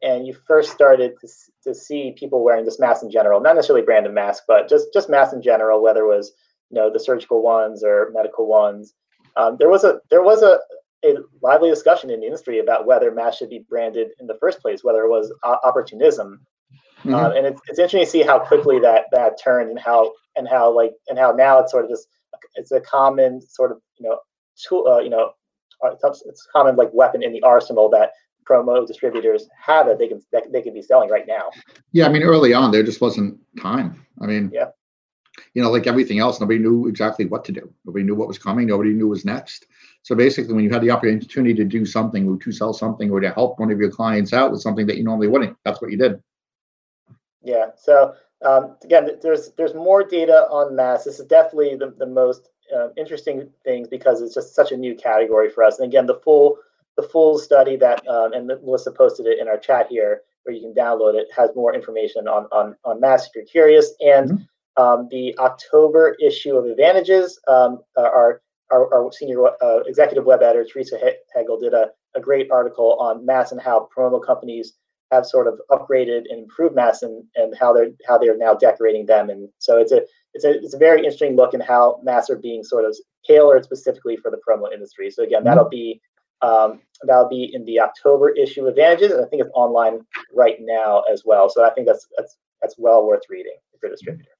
[0.02, 1.28] and you first started to,
[1.64, 5.10] to see people wearing this mask in general, not necessarily branded masks, but just just
[5.10, 6.32] masks in general, whether it was
[6.70, 8.94] you know the surgical ones or medical ones.
[9.36, 10.58] Um, there was a there was a
[11.04, 14.60] a lively discussion in the industry about whether masks should be branded in the first
[14.60, 16.46] place, whether it was opportunism
[17.00, 17.14] Mm-hmm.
[17.14, 20.46] Uh, and it's, it's interesting to see how quickly that that turned and how and
[20.46, 22.08] how like and how now it's sort of just
[22.56, 24.18] it's a common sort of you know
[24.68, 25.32] tool uh, you know
[25.84, 28.12] uh, it's, common like weapon in the arsenal that
[28.48, 31.50] promo distributors have that they can that they can be selling right now.
[31.92, 34.04] Yeah, I mean early on there just wasn't time.
[34.20, 34.66] I mean yeah.
[35.54, 37.72] You know, like everything else, nobody knew exactly what to do.
[37.86, 38.66] Nobody knew what was coming.
[38.66, 39.64] Nobody knew what was next.
[40.02, 43.20] So basically, when you had the opportunity to do something, or to sell something, or
[43.20, 45.92] to help one of your clients out with something that you normally wouldn't, that's what
[45.92, 46.20] you did.
[47.42, 47.66] Yeah.
[47.76, 51.04] So um, again, there's there's more data on mass.
[51.04, 54.94] This is definitely the, the most uh, interesting things because it's just such a new
[54.94, 55.78] category for us.
[55.78, 56.58] And again, the full
[56.96, 60.60] the full study that um, and Melissa posted it in our chat here, where you
[60.60, 63.92] can download it, has more information on on on mass if you're curious.
[64.00, 64.82] And mm-hmm.
[64.82, 70.64] um, the October issue of Advantages, um, our, our, our senior uh, executive web editor
[70.64, 70.98] Theresa
[71.34, 74.74] Hegel did a, a great article on mass and how promo companies
[75.10, 79.06] have sort of upgraded and improved mass and, and how they're how they're now decorating
[79.06, 79.30] them.
[79.30, 80.02] And so it's a
[80.34, 82.96] it's a it's a very interesting look in how mass are being sort of
[83.26, 85.10] tailored specifically for the promo industry.
[85.10, 86.00] So again, that'll be
[86.42, 90.00] Um, that'll be in the October issue of Advantages, and I think it's online
[90.32, 91.50] right now as well.
[91.50, 94.32] So I think that's that's that's well worth reading if you're a distributor.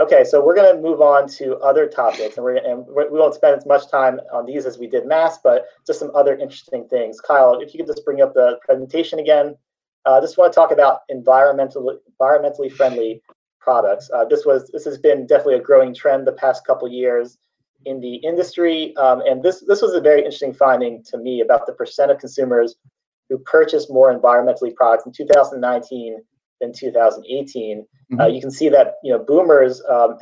[0.00, 3.34] Okay, so we're going to move on to other topics, and we're and we won't
[3.34, 6.86] spend as much time on these as we did mass, but just some other interesting
[6.86, 7.20] things.
[7.20, 9.56] Kyle, if you could just bring up the presentation again.
[10.06, 13.20] I uh, just want to talk about environmental, environmentally friendly
[13.60, 14.08] products.
[14.14, 17.36] Uh, this was this has been definitely a growing trend the past couple years
[17.84, 21.66] in the industry, um, and this this was a very interesting finding to me about
[21.66, 22.76] the percent of consumers
[23.28, 26.22] who purchased more environmentally products in 2019
[26.60, 27.80] than 2018.
[27.80, 28.20] Mm-hmm.
[28.20, 30.18] Uh, you can see that you know boomers, um,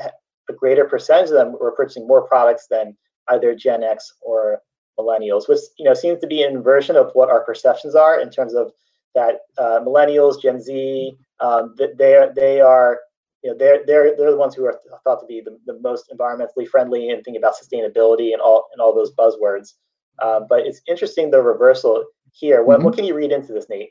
[0.49, 2.96] a greater percentage of them were purchasing more products than
[3.29, 4.61] either Gen X or
[4.99, 8.31] millennials, which you know seems to be an inversion of what our perceptions are in
[8.31, 8.72] terms of
[9.14, 13.01] that uh, millennials, Gen Z, um, they are they are
[13.42, 16.12] you know they're they're they're the ones who are thought to be the, the most
[16.12, 19.75] environmentally friendly and thinking about sustainability and all and all those buzzwords.
[20.22, 22.05] Um, but it's interesting the reversal
[22.37, 22.62] here.
[22.62, 22.85] What, mm-hmm.
[22.85, 23.90] what can you read into this, Nate?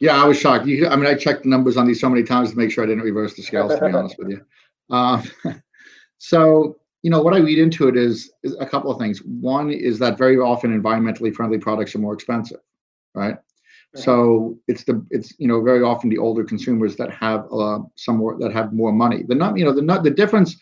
[0.00, 0.66] Yeah, I was shocked.
[0.66, 2.84] You, I mean, I checked the numbers on these so many times to make sure
[2.84, 3.74] I didn't reverse the scales.
[3.74, 4.44] To be honest with you,
[4.90, 5.22] uh,
[6.18, 9.18] so you know what I read into it is, is a couple of things.
[9.24, 12.60] One is that very often environmentally friendly products are more expensive,
[13.14, 13.36] right?
[13.94, 18.16] So it's the it's you know very often the older consumers that have uh, some
[18.16, 19.22] more that have more money.
[19.22, 20.56] The not you know the not the difference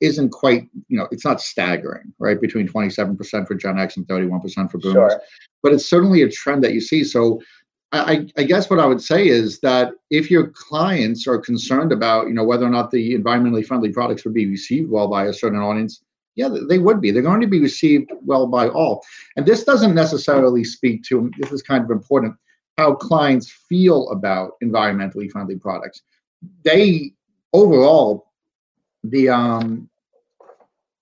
[0.00, 2.40] isn't quite, you know, it's not staggering, right?
[2.40, 5.12] Between 27% for Gen X and 31% for boomers.
[5.12, 5.20] Sure.
[5.62, 7.04] But it's certainly a trend that you see.
[7.04, 7.40] So
[7.92, 12.26] I, I, guess what I would say is that if your clients are concerned about,
[12.26, 15.32] you know, whether or not the environmentally friendly products would be received well by a
[15.32, 16.02] certain audience,
[16.34, 17.10] yeah, they would be.
[17.10, 19.02] They're going to be received well by all.
[19.36, 22.36] And this doesn't necessarily speak to, this is kind of important,
[22.76, 26.02] how clients feel about environmentally friendly products.
[26.62, 27.12] They
[27.54, 28.25] overall
[29.10, 29.88] the um,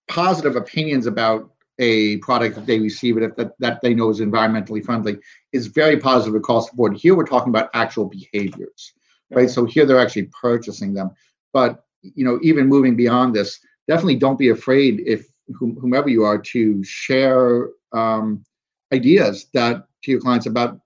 [0.09, 4.85] positive opinions about a product that they receive it that, that they know is environmentally
[4.85, 5.19] friendly
[5.53, 6.97] is very positive across the board.
[6.97, 8.93] Here we're talking about actual behaviors,
[9.31, 9.51] right?
[9.51, 11.11] So here they're actually purchasing them.
[11.53, 15.27] But you know, even moving beyond this, definitely don't be afraid if
[15.59, 18.45] whomever you are to share um,
[18.93, 20.81] ideas that to your clients about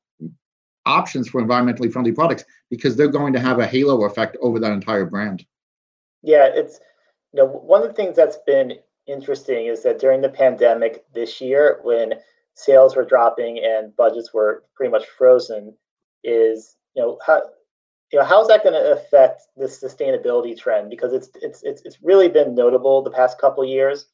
[0.87, 4.72] options for environmentally friendly products because they're going to have a halo effect over that
[4.72, 5.44] entire brand.
[6.22, 6.81] Yeah, it's
[7.32, 8.74] you know, one of the things that's been
[9.06, 12.14] interesting is that during the pandemic this year, when
[12.54, 15.74] sales were dropping and budgets were pretty much frozen,
[16.24, 17.42] is you know how
[18.12, 20.90] you know how is that going to affect the sustainability trend?
[20.90, 24.06] Because it's it's it's it's really been notable the past couple years,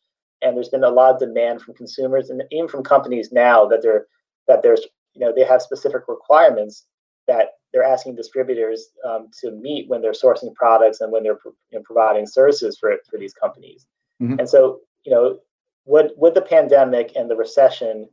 [0.43, 3.83] and there's been a lot of demand from consumers and even from companies now that
[3.83, 4.07] they're
[4.49, 4.83] that there's
[5.15, 6.87] you know they have specific requirements
[7.27, 11.55] that they're asking distributors um, to meet when they're sourcing products and when they're you
[11.73, 13.87] know, providing services for for these companies.
[14.23, 14.39] Mm-hmm.
[14.39, 15.41] And so, you know,
[15.85, 18.09] would would the pandemic and the recession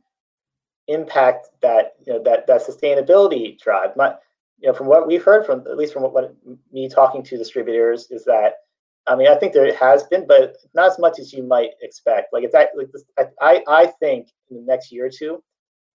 [0.88, 3.96] impact that you know that that sustainability drive?
[3.96, 4.14] My,
[4.58, 6.34] you know, from what we've heard from at least from what, what
[6.72, 8.54] me talking to distributors is that
[9.06, 12.32] I mean, I think there has been, but not as much as you might expect.
[12.32, 13.04] Like it's like this,
[13.40, 15.42] I I think in the next year or two,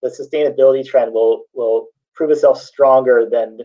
[0.03, 3.61] the sustainability trend will will prove itself stronger than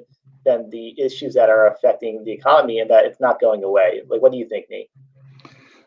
[0.46, 4.02] than the issues that are affecting the economy and that it's not going away.
[4.08, 4.90] Like, what do you think, Nate?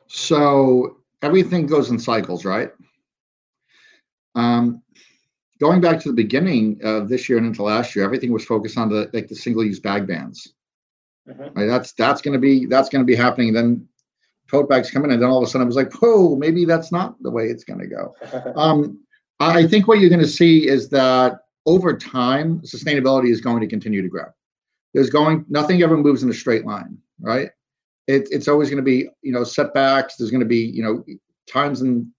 [0.06, 2.70] So everything goes in cycles, right?
[4.36, 4.80] Um,
[5.60, 8.78] going back to the beginning of this year and into last year, everything was focused
[8.78, 10.54] on the like the single-use bag bans.
[11.28, 11.58] Mm-hmm.
[11.58, 13.52] Right, that's that's going to be that's going to be happening.
[13.52, 13.88] Then
[14.50, 16.64] tote bags come in, and then all of a sudden I was like, "Whoa, maybe
[16.64, 18.14] that's not the way it's going to go."
[18.56, 19.00] um,
[19.40, 23.66] I think what you're going to see is that over time, sustainability is going to
[23.66, 24.26] continue to grow.
[24.92, 27.50] There's going nothing ever moves in a straight line, right?
[28.06, 30.16] It, it's always going to be you know setbacks.
[30.16, 31.04] There's going to be you know
[31.50, 32.12] times in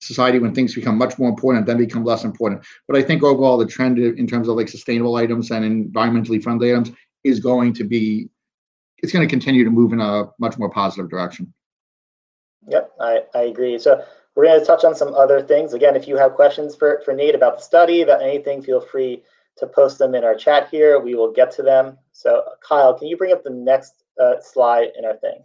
[0.00, 2.64] society when things become much more important, then become less important.
[2.88, 6.72] But I think overall the trend in terms of like sustainable items and environmentally friendly
[6.72, 6.90] items
[7.24, 8.28] is going to be
[8.98, 11.52] it's going to continue to move in a much more positive direction.
[12.68, 13.78] Yep, I, I agree.
[13.78, 15.74] So we're going to touch on some other things.
[15.74, 19.22] Again, if you have questions for, for Nate about the study, about anything, feel free
[19.58, 20.98] to post them in our chat here.
[20.98, 21.98] We will get to them.
[22.12, 25.42] So Kyle, can you bring up the next uh, slide in our thing?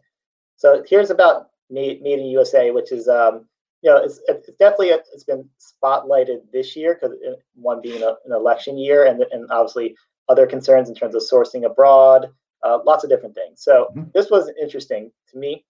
[0.56, 3.46] So here's about Made, Made in USA, which is, um,
[3.82, 7.16] you know, it's, it's definitely, a, it's been spotlighted this year because
[7.56, 9.96] one being a, an election year and, and obviously
[10.30, 12.28] other concerns in terms of sourcing abroad,
[12.64, 13.62] uh, lots of different things.
[13.62, 14.10] So mm-hmm.
[14.14, 15.66] this was interesting to me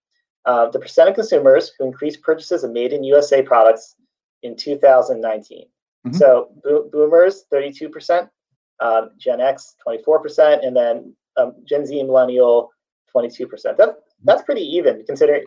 [0.46, 3.96] uh, the percent of consumers who increased purchases of made in USA products
[4.44, 5.66] in 2019.
[6.08, 6.16] Mm-hmm.
[6.16, 8.30] So bo- boomers, 32%,
[8.80, 12.72] um, Gen X, 24%, and then um, Gen Z and millennial,
[13.16, 13.78] 22%.
[13.78, 15.46] That, that's pretty even considering,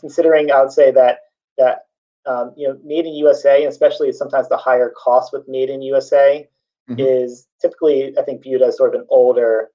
[0.00, 1.20] considering I would say that,
[1.58, 1.86] that
[2.26, 6.48] um, you know, made in USA, especially sometimes the higher cost with made in USA,
[6.88, 7.00] mm-hmm.
[7.00, 9.70] is typically, I think, viewed as sort of an older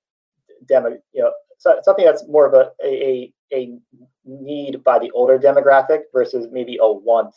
[0.68, 1.32] demo, you know,
[1.64, 3.78] so, something that's more of a, a, a
[4.26, 7.34] need by the older demographic versus maybe a want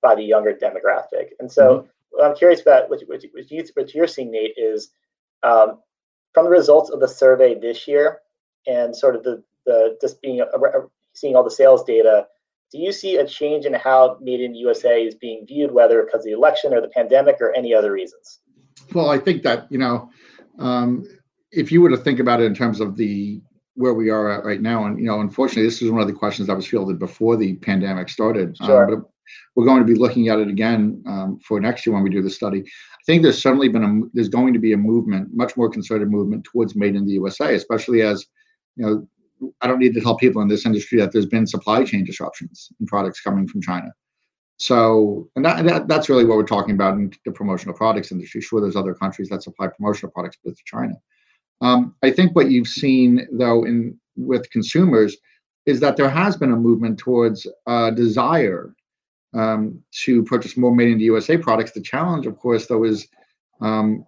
[0.00, 1.30] by the younger demographic.
[1.40, 1.86] And so mm-hmm.
[2.10, 4.90] what I'm curious about what, what, what, you, what you're seeing, Nate, is
[5.42, 5.80] um,
[6.32, 8.20] from the results of the survey this year
[8.68, 12.28] and sort of the, the just being a, a, seeing all the sales data,
[12.70, 16.20] do you see a change in how Made in USA is being viewed, whether because
[16.20, 18.38] of the election or the pandemic or any other reasons?
[18.94, 20.08] Well, I think that, you know,
[20.60, 21.04] um,
[21.52, 23.40] if you were to think about it in terms of the
[23.74, 26.12] where we are at right now, and you know, unfortunately, this is one of the
[26.12, 28.56] questions that was fielded before the pandemic started.
[28.60, 28.84] Um, sure.
[28.84, 29.10] Um, but
[29.54, 32.22] we're going to be looking at it again um, for next year when we do
[32.22, 32.60] the study.
[32.60, 36.10] I think there's certainly been a there's going to be a movement, much more concerted
[36.10, 38.26] movement towards made in the USA, especially as
[38.76, 39.08] you know.
[39.62, 42.68] I don't need to tell people in this industry that there's been supply chain disruptions
[42.78, 43.90] in products coming from China.
[44.58, 48.42] So, and that, that, that's really what we're talking about in the promotional products industry.
[48.42, 50.92] Sure, there's other countries that supply promotional products, but it's China.
[51.60, 55.16] Um, I think what you've seen though in with consumers
[55.66, 58.74] is that there has been a movement towards a desire
[59.34, 61.72] um, to purchase more made in the USA products.
[61.72, 63.06] The challenge, of course, though, is
[63.60, 64.04] um,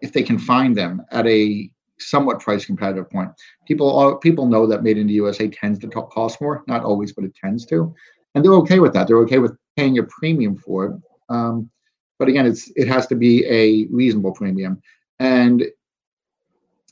[0.00, 3.30] if they can find them at a somewhat price competitive point.
[3.66, 7.12] People are, people know that made in the USA tends to cost more, not always,
[7.12, 7.94] but it tends to,
[8.34, 9.06] and they're okay with that.
[9.06, 10.92] They're okay with paying a premium for it.
[11.28, 11.70] Um,
[12.18, 14.80] but again, it's it has to be a reasonable premium.
[15.18, 15.66] And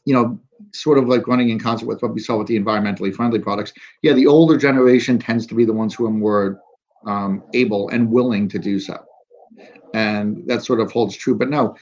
[0.09, 0.41] you know,
[0.73, 3.75] sort of like running in concert with what we saw with the environmentally friendly products.
[4.01, 6.63] Yeah, the older generation tends to be the ones who are more
[7.07, 9.05] um, able and willing to do so.
[9.93, 11.35] And that sort of holds true.
[11.35, 11.77] But no,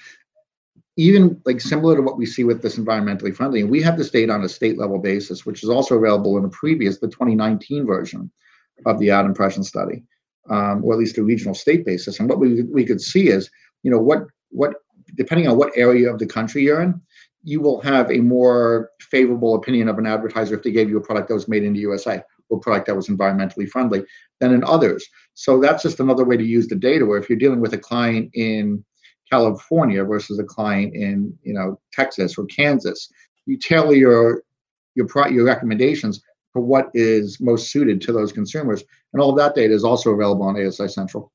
[0.96, 4.10] even like similar to what we see with this environmentally friendly, and we have this
[4.10, 7.86] data on a state level basis, which is also available in a previous, the 2019
[7.86, 8.28] version
[8.86, 10.02] of the ad impression study,
[10.50, 12.18] um, or at least a regional state basis.
[12.18, 13.48] And what we we could see is,
[13.84, 14.74] you know, what what
[15.14, 17.00] depending on what area of the country you're in,
[17.46, 21.00] you will have a more favorable opinion of an advertiser if they gave you a
[21.00, 24.04] product that was made in the USA or a product that was environmentally friendly
[24.40, 25.06] than in others.
[25.35, 27.78] So that's just another way to use the data where if you're dealing with a
[27.78, 28.85] client in
[29.30, 33.09] California versus a client in, you know, Texas or Kansas,
[33.46, 34.42] you tailor your
[34.96, 36.20] your your recommendations
[36.52, 38.82] for what is most suited to those consumers.
[39.12, 41.30] And all of that data is also available on ASI Central.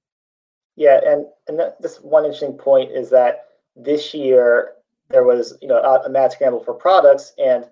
[0.76, 3.46] Yeah, and and this one interesting point is that
[3.78, 4.74] this year
[5.12, 7.66] there was you know a, a mad scramble for products and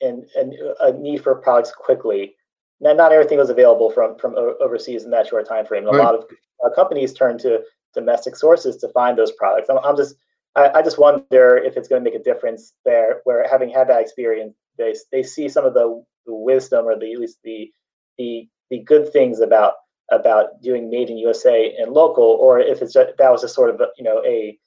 [0.00, 2.34] and and a need for products quickly.
[2.80, 5.86] Now, not everything was available from from overseas in that short time frame.
[5.86, 6.02] And right.
[6.02, 6.24] A lot of
[6.64, 7.62] uh, companies turned to
[7.94, 9.68] domestic sources to find those products.
[9.68, 10.16] I'm, I'm just
[10.56, 13.88] I, I, just wonder if it's going to make a difference there, where having had
[13.88, 17.70] that experience, they they see some of the, the wisdom or the at least the
[18.16, 19.74] the the good things about
[20.10, 23.70] about doing made in USA and local, or if it's just, that was just sort
[23.70, 24.58] of you know a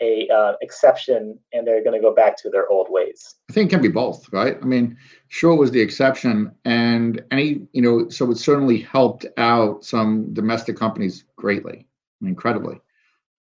[0.00, 3.36] a uh, exception and they're going to go back to their old ways.
[3.48, 4.56] I think it can be both right?
[4.60, 4.96] I mean
[5.28, 10.32] sure it was the exception and any you know so it certainly helped out some
[10.34, 11.86] domestic companies greatly
[12.22, 12.80] incredibly.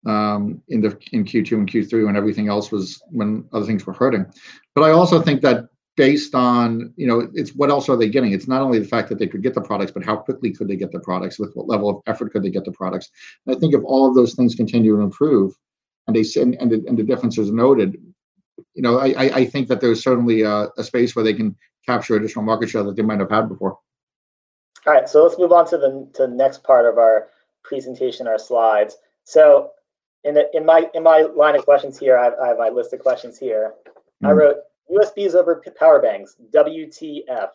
[0.05, 3.93] Um, in the in q2 and q3 when everything else was when other things were
[3.93, 4.25] hurting.
[4.73, 8.31] But i also think that based on you know it's what else are they getting?
[8.31, 10.69] It's not only the fact that they could get the products but how quickly could
[10.69, 11.39] they get the products?
[11.39, 13.09] With what level of effort could they get the products?
[13.45, 15.53] And i think if all of those things continue to improve
[16.07, 17.97] and they and, and, the, and the differences noted,
[18.73, 22.15] you know, I, I think that there's certainly a, a, space where they can capture
[22.15, 23.77] additional market share that they might have had before.
[24.85, 27.27] All right, so let's move on to the to the next part of our
[27.63, 28.97] presentation, our slides.
[29.25, 29.71] So
[30.23, 32.69] in the, in my in my line of questions here, I have, I have my
[32.69, 33.73] list of questions here.
[34.23, 34.29] Mm.
[34.29, 34.37] I hmm.
[34.37, 34.57] wrote
[34.91, 37.49] USBs over power banks, WTF.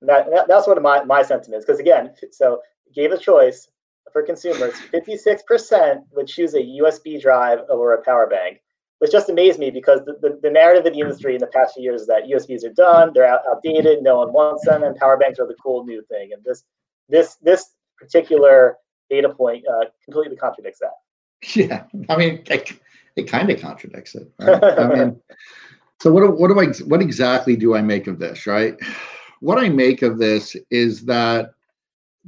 [0.00, 1.64] That, that, that's what my, my sentiment is.
[1.64, 2.60] Because again, so
[2.94, 3.68] gave a choice
[4.12, 8.60] for consumers, 56% would choose a USB drive over a power bank,
[8.98, 11.74] which just amazed me because the, the, the, narrative of the industry in the past
[11.74, 14.96] few years is that USBs are done, they're out, outdated, no one wants them, and
[14.96, 16.30] power banks are the cool new thing.
[16.32, 16.64] And this
[17.08, 18.76] this this particular
[19.10, 20.92] data point uh, completely contradicts that.
[21.54, 22.72] Yeah, I mean, it,
[23.16, 24.30] it kind of contradicts it.
[24.40, 24.62] Right?
[24.62, 25.20] I mean,
[26.00, 28.46] so what what do I what exactly do I make of this?
[28.46, 28.76] Right,
[29.40, 31.52] what I make of this is that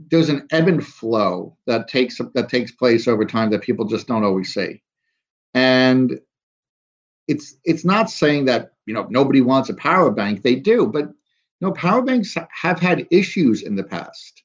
[0.09, 4.07] there's an ebb and flow that takes that takes place over time that people just
[4.07, 4.83] don't always see.
[5.55, 6.21] And
[7.29, 11.05] it's it's not saying that you know nobody wants a power bank they do but
[11.07, 14.43] you know power banks have had issues in the past.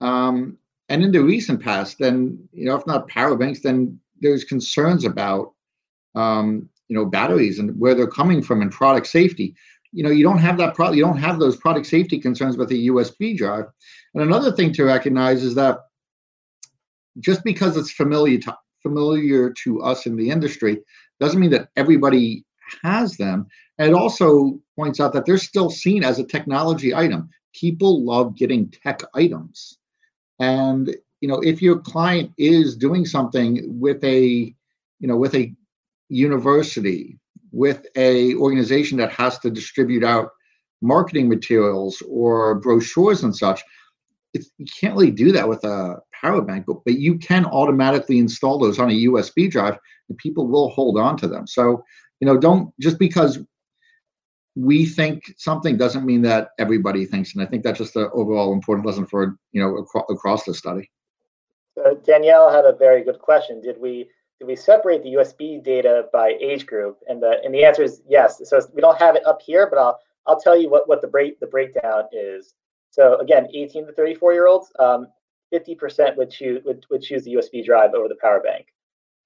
[0.00, 0.56] Um,
[0.88, 5.04] and in the recent past then you know if not power banks then there's concerns
[5.04, 5.52] about
[6.14, 9.54] um, you know batteries and where they're coming from and product safety
[9.92, 12.70] you know you don't have that product you don't have those product safety concerns with
[12.70, 13.66] a usb drive
[14.14, 15.78] and another thing to recognize is that
[17.18, 20.80] just because it's familiar to familiar to us in the industry
[21.18, 22.44] doesn't mean that everybody
[22.82, 23.46] has them.
[23.78, 27.28] And it also points out that they're still seen as a technology item.
[27.54, 29.78] People love getting tech items.
[30.38, 34.54] And you know, if your client is doing something with a,
[35.00, 35.52] you know, with a
[36.08, 37.18] university,
[37.52, 40.30] with a organization that has to distribute out
[40.82, 43.62] marketing materials or brochures and such,
[44.32, 48.58] you can't really do that with a power bank, but, but you can automatically install
[48.58, 49.76] those on a USB drive
[50.08, 51.46] and people will hold on to them.
[51.46, 51.82] So,
[52.20, 53.38] you know, don't just because
[54.54, 57.34] we think something doesn't mean that everybody thinks.
[57.34, 60.54] And I think that's just an overall important lesson for, you know, acro- across the
[60.54, 60.90] study.
[61.76, 63.60] So Danielle had a very good question.
[63.60, 66.98] Did we did we separate the USB data by age group?
[67.06, 68.40] And the and the answer is yes.
[68.44, 71.08] So we don't have it up here, but I'll I'll tell you what what the
[71.08, 72.54] break the breakdown is.
[72.90, 75.06] So again, 18 to 34 year olds, um,
[75.54, 78.66] 50% would choose would, would choose the USB drive over the power bank.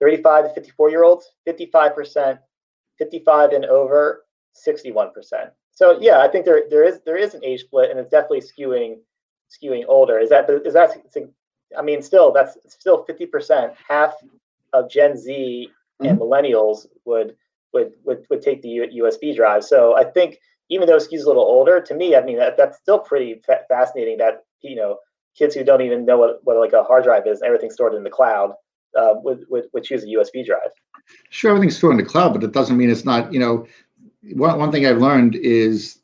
[0.01, 2.39] 35 to 54 year olds, 55%,
[2.99, 4.25] 55 and over,
[4.69, 5.13] 61%.
[5.71, 8.43] So yeah, I think there there is there is an age split, and it's definitely
[8.43, 8.97] skewing
[9.49, 10.19] skewing older.
[10.19, 10.97] Is that is that?
[11.79, 13.75] I mean, still that's still 50%.
[13.89, 14.15] Half
[14.75, 15.71] of Gen Z
[16.01, 16.23] and mm-hmm.
[16.23, 17.37] millennials would
[17.73, 19.65] would would would take the USB drive.
[19.65, 22.79] So I think even though skews a little older, to me, I mean that, that's
[22.79, 24.19] still pretty fa- fascinating.
[24.19, 24.99] That you know,
[25.37, 28.05] kids who don't even know what, what like a hard drive is, everything's stored in
[28.05, 28.53] the cloud,
[28.99, 30.71] uh, would, would would choose a USB drive.
[31.31, 33.33] Sure, everything's stored in the cloud, but it doesn't mean it's not.
[33.33, 33.67] You know,
[34.33, 36.01] one one thing I've learned is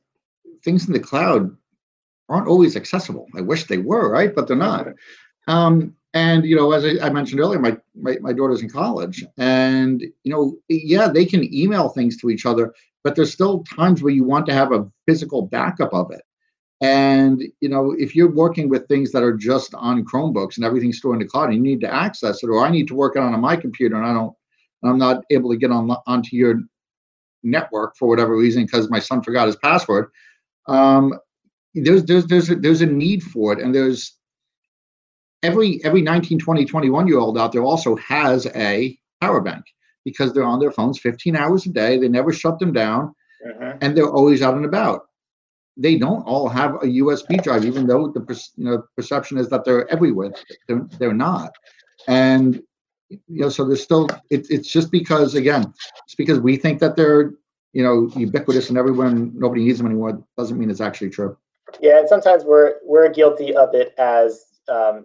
[0.62, 1.56] things in the cloud
[2.28, 3.26] aren't always accessible.
[3.34, 4.34] I wish they were, right?
[4.34, 4.88] But they're not.
[5.48, 9.24] Um, and you know, as I, I mentioned earlier, my, my my daughter's in college,
[9.38, 14.02] and you know, yeah, they can email things to each other, but there's still times
[14.02, 16.22] where you want to have a physical backup of it.
[16.80, 20.98] And you know, if you're working with things that are just on Chromebooks and everything's
[20.98, 23.14] stored in the cloud, and you need to access it, or I need to work
[23.16, 24.34] it on my computer and I don't,
[24.82, 26.60] I'm not able to get on onto your
[27.42, 30.10] network for whatever reason because my son forgot his password.
[30.66, 31.14] Um,
[31.74, 34.16] there's there's there's a, there's a need for it, and there's
[35.42, 39.64] every every 19, 20, 21 year old out there also has a power bank
[40.04, 41.98] because they're on their phones 15 hours a day.
[41.98, 43.14] They never shut them down,
[43.46, 43.74] uh-huh.
[43.80, 45.06] and they're always out and about.
[45.76, 48.20] They don't all have a USB drive, even though the
[48.56, 50.32] you know perception is that they're everywhere.
[50.68, 51.52] They're, they're not,
[52.06, 52.62] and
[53.10, 55.72] you know so there's still it, it's just because again
[56.04, 57.32] it's because we think that they're
[57.72, 61.36] you know ubiquitous and everyone nobody needs them anymore doesn't mean it's actually true
[61.80, 65.04] yeah and sometimes we're we're guilty of it as um,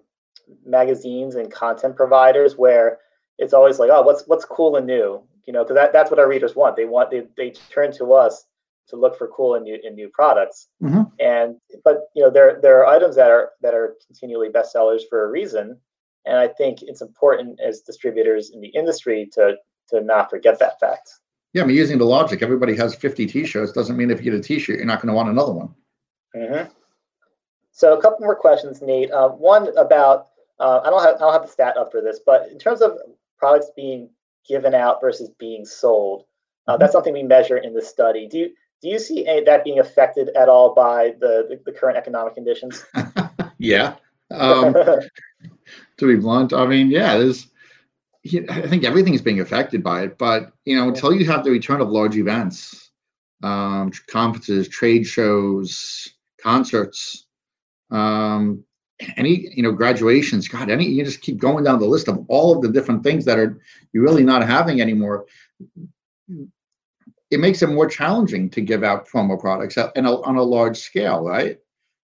[0.66, 3.00] magazines and content providers where
[3.38, 6.20] it's always like, oh, what's what's cool and new, you know, because that, that's what
[6.20, 6.76] our readers want.
[6.76, 8.46] They want they they turn to us
[8.88, 10.68] to look for cool and new and new products.
[10.82, 11.04] Mm-hmm.
[11.20, 15.26] And but you know, there there are items that are that are continually bestsellers for
[15.26, 15.78] a reason.
[16.26, 19.56] And I think it's important as distributors in the industry to
[19.90, 21.10] to not forget that fact.
[21.54, 23.72] Yeah, I mean, using the logic, everybody has 50 t-shirts.
[23.72, 25.74] Doesn't mean if you get a t-shirt, you're not going to want another one.
[26.36, 26.70] Mm-hmm.
[27.72, 29.10] So a couple more questions, Nate.
[29.12, 30.28] Uh, one about
[30.60, 32.82] uh, I don't have I don't have the stat up for this, but in terms
[32.82, 32.98] of
[33.38, 34.10] products being
[34.48, 36.26] given out versus being sold,
[36.68, 36.82] uh, mm-hmm.
[36.82, 38.28] that's something we measure in the study.
[38.28, 38.50] Do you
[38.82, 42.36] do you see any, that being affected at all by the the, the current economic
[42.36, 42.86] conditions?
[43.58, 43.96] yeah.
[44.32, 44.74] Um,
[45.98, 47.48] to be blunt, I mean, yeah, there's.
[48.50, 51.80] I think everything's being affected by it, but you know, until you have the return
[51.80, 52.90] of large events,
[53.44, 56.10] um, conferences, trade shows,
[56.42, 57.28] concerts,
[57.92, 58.64] um,
[59.18, 62.56] any you know graduations god any you just keep going down the list of all
[62.56, 63.60] of the different things that are
[63.92, 65.26] you're really not having anymore.
[67.32, 71.24] It makes it more challenging to give out promo products and on a large scale
[71.24, 71.60] right?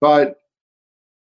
[0.01, 0.41] But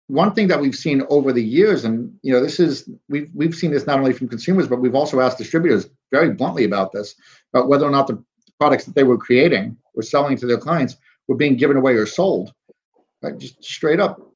[0.08, 3.54] one thing that we've seen over the years and you know this is we've we've
[3.54, 7.14] seen this not only from consumers but we've also asked distributors very bluntly about this
[7.54, 8.22] about whether or not the
[8.58, 10.96] products that they were creating or selling to their clients
[11.28, 12.52] were being given away or sold
[13.22, 13.38] right?
[13.38, 14.29] Just straight up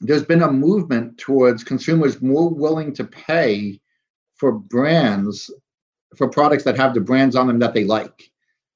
[0.00, 3.80] there's been a movement towards consumers more willing to pay
[4.36, 5.50] for brands
[6.16, 8.30] for products that have the brands on them that they like.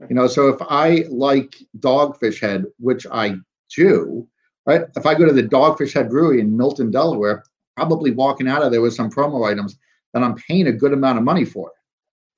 [0.09, 3.35] You know so if i like dogfish head which i
[3.75, 4.29] do
[4.65, 4.83] right?
[4.97, 7.43] If i go to the dogfish head brewery in milton delaware
[7.77, 9.77] probably walking out of there with some promo items
[10.15, 11.73] that i'm paying a good amount of money for.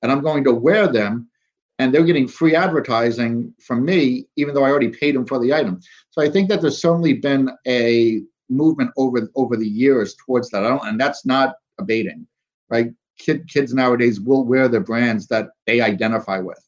[0.01, 1.29] And i'm going to wear them
[1.77, 5.53] and they're getting free advertising from me even though i already paid them for the
[5.53, 5.79] item.
[6.09, 10.63] So i think that there's certainly been a movement over over the years towards that.
[10.63, 12.27] I don't, and that's not abating,
[12.69, 12.91] right?
[13.17, 16.63] Kid, kids nowadays will wear the brands that they identify with.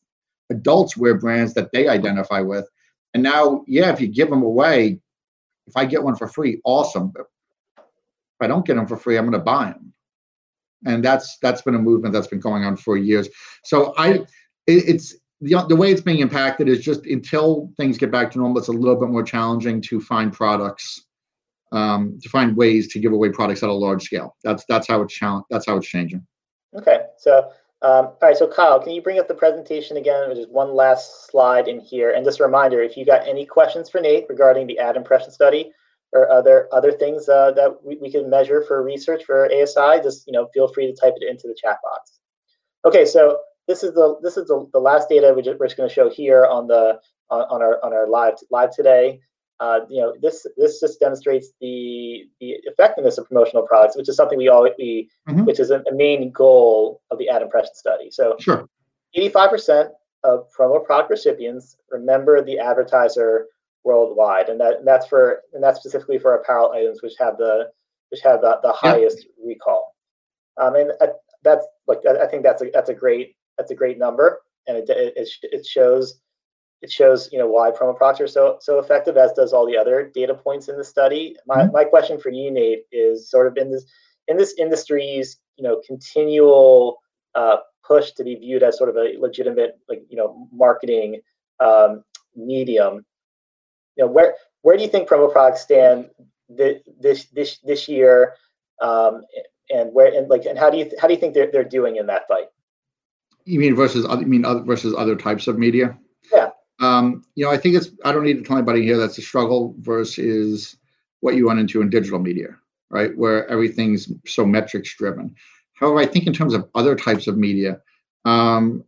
[0.50, 2.68] Adults wear brands that they identify with.
[3.14, 5.00] And now, yeah, if you give them away,
[5.68, 7.10] if I get one for free, awesome.
[7.10, 7.28] But
[7.78, 9.94] if I don't get them for free, I'm going to buy them.
[10.86, 13.30] and that's that's been a movement that's been going on for years.
[13.64, 14.28] So I, it,
[14.68, 18.60] it's the, the way it's being impacted is just until things get back to normal,
[18.60, 21.06] it's a little bit more challenging to find products,
[21.74, 24.36] um, to find ways to give away products at a large scale.
[24.44, 25.46] That's that's how it's challenge.
[25.50, 26.26] That's how it's changing.
[26.76, 27.52] Okay, so
[27.82, 30.34] um, all right, so Kyle, can you bring up the presentation again?
[30.34, 33.90] Just one last slide in here, and just a reminder: if you got any questions
[33.90, 35.72] for Nate regarding the ad impression study
[36.14, 40.28] or other other things uh, that we, we can measure for research for ASI, just
[40.28, 42.20] you know, feel free to type it into the chat box.
[42.86, 45.90] Okay, so this is the this is the, the last data just, we're just going
[45.90, 47.00] to show here on the
[47.30, 49.20] on, on our on our live live today.
[49.60, 54.16] Uh, you know, this this just demonstrates the the effectiveness of promotional products, which is
[54.16, 55.46] something we all we mm-hmm.
[55.46, 58.10] which is a, a, main goal of the ad impression study.
[58.12, 58.68] So, sure,
[59.14, 59.90] eighty five percent
[60.24, 63.48] of promo product recipients remember the advertiser
[63.84, 67.70] worldwide, and that and that's for and that's specifically for apparel items which have the
[68.10, 69.96] which have the, the highest recall.
[70.62, 71.08] Um, and uh,
[71.44, 74.90] that's like I think that's a that's a great that's a great number, and it
[74.90, 76.20] it, it shows
[76.84, 79.78] it shows you know why promo products are so so effective, as does all the
[79.78, 81.36] other data points in the study.
[81.48, 81.72] My mm-hmm.
[81.72, 83.86] my question for you, Nate, is sort of in this
[84.28, 86.98] in this industry's you know continual
[87.36, 87.58] uh,
[87.88, 91.22] push to be viewed as sort of a legitimate like you know marketing
[91.62, 92.04] um,
[92.36, 93.06] medium.
[93.96, 96.10] You know where where do you think promo products stand
[96.50, 98.34] this this this, this year,
[98.82, 99.24] um,
[99.70, 101.96] and where and like and how do you how do you think they're they're doing
[101.96, 102.48] in that fight?
[103.46, 104.22] You mean versus other?
[104.22, 105.98] You mean other, versus other types of media?
[106.94, 107.90] Um, you know, I think it's.
[108.06, 110.78] I don't need to tell anybody here that's a struggle versus
[111.22, 112.50] what you run into in digital media,
[112.90, 113.16] right?
[113.18, 115.36] Where everything's so metrics driven.
[115.74, 117.82] However, I think in terms of other types of media,
[118.26, 118.84] um,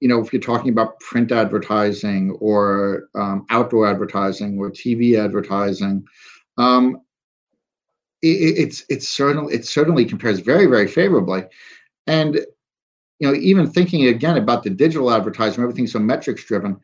[0.00, 6.06] you know, if you're talking about print advertising or um, outdoor advertising or TV advertising,
[6.56, 7.00] um,
[8.22, 11.44] it, it's it's certainly it certainly compares very very favorably,
[12.06, 12.36] and
[13.18, 16.78] you know even thinking again about the digital advertising, everything's so metrics driven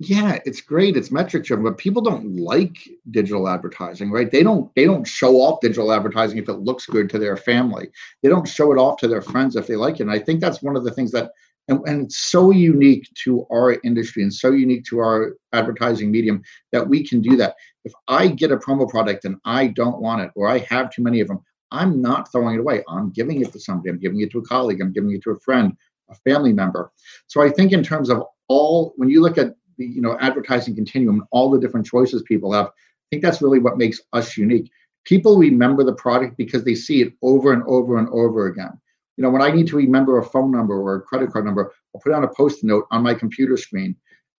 [0.00, 4.30] yeah it's great it's metric driven but people don't like digital advertising right?
[4.30, 7.88] They don't they don't show off digital advertising if it looks good to their family.
[8.22, 10.40] They don't show it off to their friends if they like it and i think
[10.40, 11.30] that's one of the things that
[11.68, 16.42] and, and it's so unique to our industry and so unique to our advertising medium
[16.72, 17.54] that we can do that.
[17.84, 21.02] If i get a promo product and i don't want it or i have too
[21.02, 21.40] many of them
[21.70, 22.82] i'm not throwing it away.
[22.88, 25.30] I'm giving it to somebody i'm giving it to a colleague i'm giving it to
[25.30, 25.76] a friend
[26.10, 26.90] a family member.
[27.28, 30.74] So i think in terms of all when you look at the you know advertising
[30.74, 32.66] continuum, all the different choices people have.
[32.66, 32.70] I
[33.10, 34.70] think that's really what makes us unique.
[35.04, 38.80] People remember the product because they see it over and over and over again.
[39.16, 41.72] You know, when I need to remember a phone number or a credit card number,
[41.94, 43.94] I'll put on a post-it note on my computer screen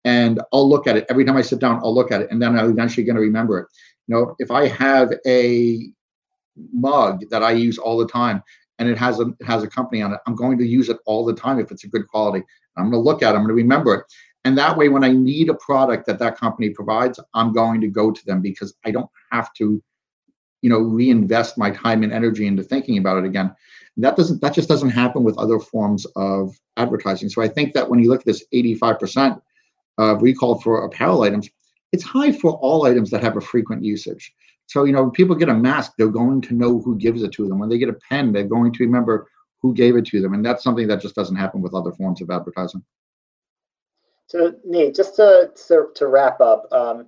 [0.04, 1.06] and I'll look at it.
[1.08, 3.22] Every time I sit down, I'll look at it and then I'm eventually going to
[3.22, 3.68] remember it.
[4.06, 5.86] You know, if I have a
[6.72, 8.42] mug that I use all the time
[8.78, 10.98] and it has a it has a company on it, I'm going to use it
[11.06, 12.44] all the time if it's a good quality.
[12.76, 14.04] I'm going to look at it, I'm going to remember it.
[14.44, 17.88] And that way, when I need a product that that company provides, I'm going to
[17.88, 19.82] go to them because I don't have to,
[20.60, 23.54] you know, reinvest my time and energy into thinking about it again.
[23.96, 27.28] that doesn't that just doesn't happen with other forms of advertising.
[27.28, 29.40] So I think that when you look at this 85%
[29.98, 31.48] of recall for apparel items,
[31.92, 34.32] it's high for all items that have a frequent usage.
[34.66, 37.32] So, you know, when people get a mask, they're going to know who gives it
[37.32, 37.58] to them.
[37.58, 39.28] When they get a pen, they're going to remember
[39.60, 40.34] who gave it to them.
[40.34, 42.82] And that's something that just doesn't happen with other forms of advertising.
[44.26, 47.06] So Nate, just to to, to wrap up, um,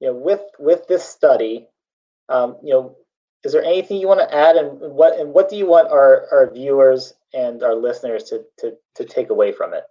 [0.00, 1.68] you know, with with this study,
[2.28, 2.96] um, you know,
[3.44, 6.26] is there anything you want to add, and what and what do you want our
[6.32, 9.84] our viewers and our listeners to to to take away from it?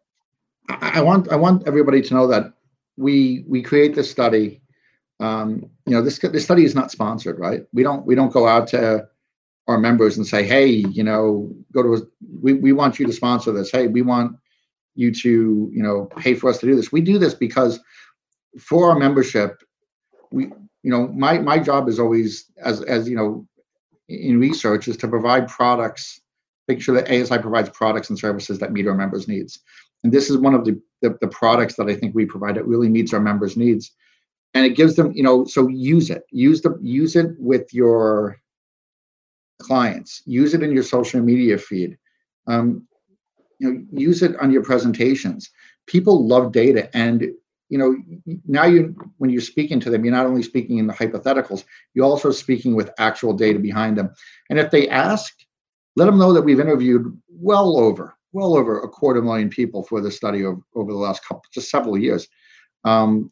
[0.69, 2.53] I want I want everybody to know that
[2.97, 4.61] we we create this study.
[5.19, 7.65] Um, you know, this this study is not sponsored, right?
[7.73, 9.07] We don't we don't go out to
[9.67, 12.01] our members and say, hey, you know, go to a,
[12.41, 13.71] we we want you to sponsor this.
[13.71, 14.37] Hey, we want
[14.95, 16.91] you to you know pay for us to do this.
[16.91, 17.79] We do this because
[18.59, 19.61] for our membership
[20.31, 20.45] we
[20.83, 23.47] you know my my job is always as as you know
[24.07, 26.21] in research is to provide products
[26.67, 29.59] make sure that asi provides products and services that meet our members needs.
[30.03, 32.67] And this is one of the, the, the products that i think we provide that
[32.67, 33.91] really meets our members needs.
[34.53, 36.23] And it gives them you know so use it.
[36.31, 38.39] Use the use it with your
[39.61, 40.21] clients.
[40.25, 41.97] Use it in your social media feed.
[42.47, 42.87] Um,
[43.59, 45.49] you know use it on your presentations.
[45.87, 47.27] People love data and
[47.69, 47.95] you know
[48.47, 52.05] now you when you're speaking to them you're not only speaking in the hypotheticals you're
[52.05, 54.11] also speaking with actual data behind them.
[54.49, 55.33] And if they ask
[55.95, 60.01] let them know that we've interviewed well over well over a quarter million people for
[60.01, 62.27] this study over, over the last couple just several years.
[62.83, 63.31] Um,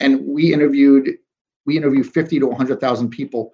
[0.00, 1.18] and we interviewed
[1.66, 3.52] we interviewed 50 to 100000 people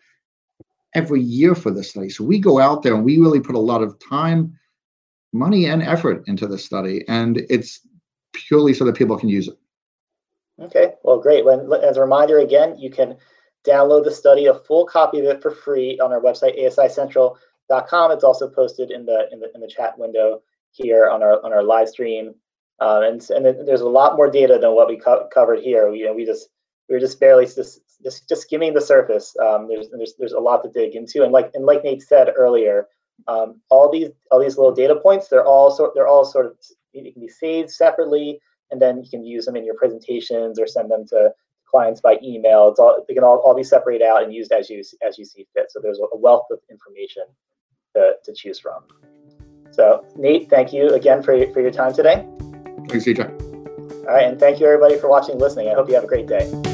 [0.95, 2.09] every year for this study.
[2.09, 4.57] So we go out there and we really put a lot of time,
[5.35, 7.87] money, and effort into this study, and it's
[8.33, 9.59] purely so that people can use it.
[10.61, 11.45] Okay, well, great.
[11.45, 13.17] When, as a reminder, again, you can
[13.67, 18.13] download the study, a full copy of it for free on our website, asicentral.com.
[18.13, 21.53] It's also posted in the in the in the chat window here on our on
[21.53, 22.35] our live stream.
[22.81, 25.93] Uh, and and there's a lot more data than what we co- covered here.
[25.93, 26.49] You know, we just
[26.89, 29.35] we are just barely just just, just skimming the surface.
[29.41, 32.33] Um, there's there's there's a lot to dig into, and like and like Nate said
[32.37, 32.89] earlier,
[33.29, 36.57] um, all these all these little data points, they're all sort they're all sort of
[36.93, 38.41] you can be saved separately,
[38.71, 41.33] and then you can use them in your presentations or send them to
[41.69, 42.69] clients by email.
[42.69, 45.25] It's all they can all, all be separated out and used as you as you
[45.25, 45.67] see fit.
[45.71, 47.25] So there's a wealth of information
[47.95, 48.85] to, to choose from.
[49.71, 52.27] So Nate, thank you again for, for your time today.
[52.89, 53.41] Thanks, CJ.
[54.07, 55.69] All right, and thank you everybody for watching listening.
[55.69, 56.74] I hope you have a great day.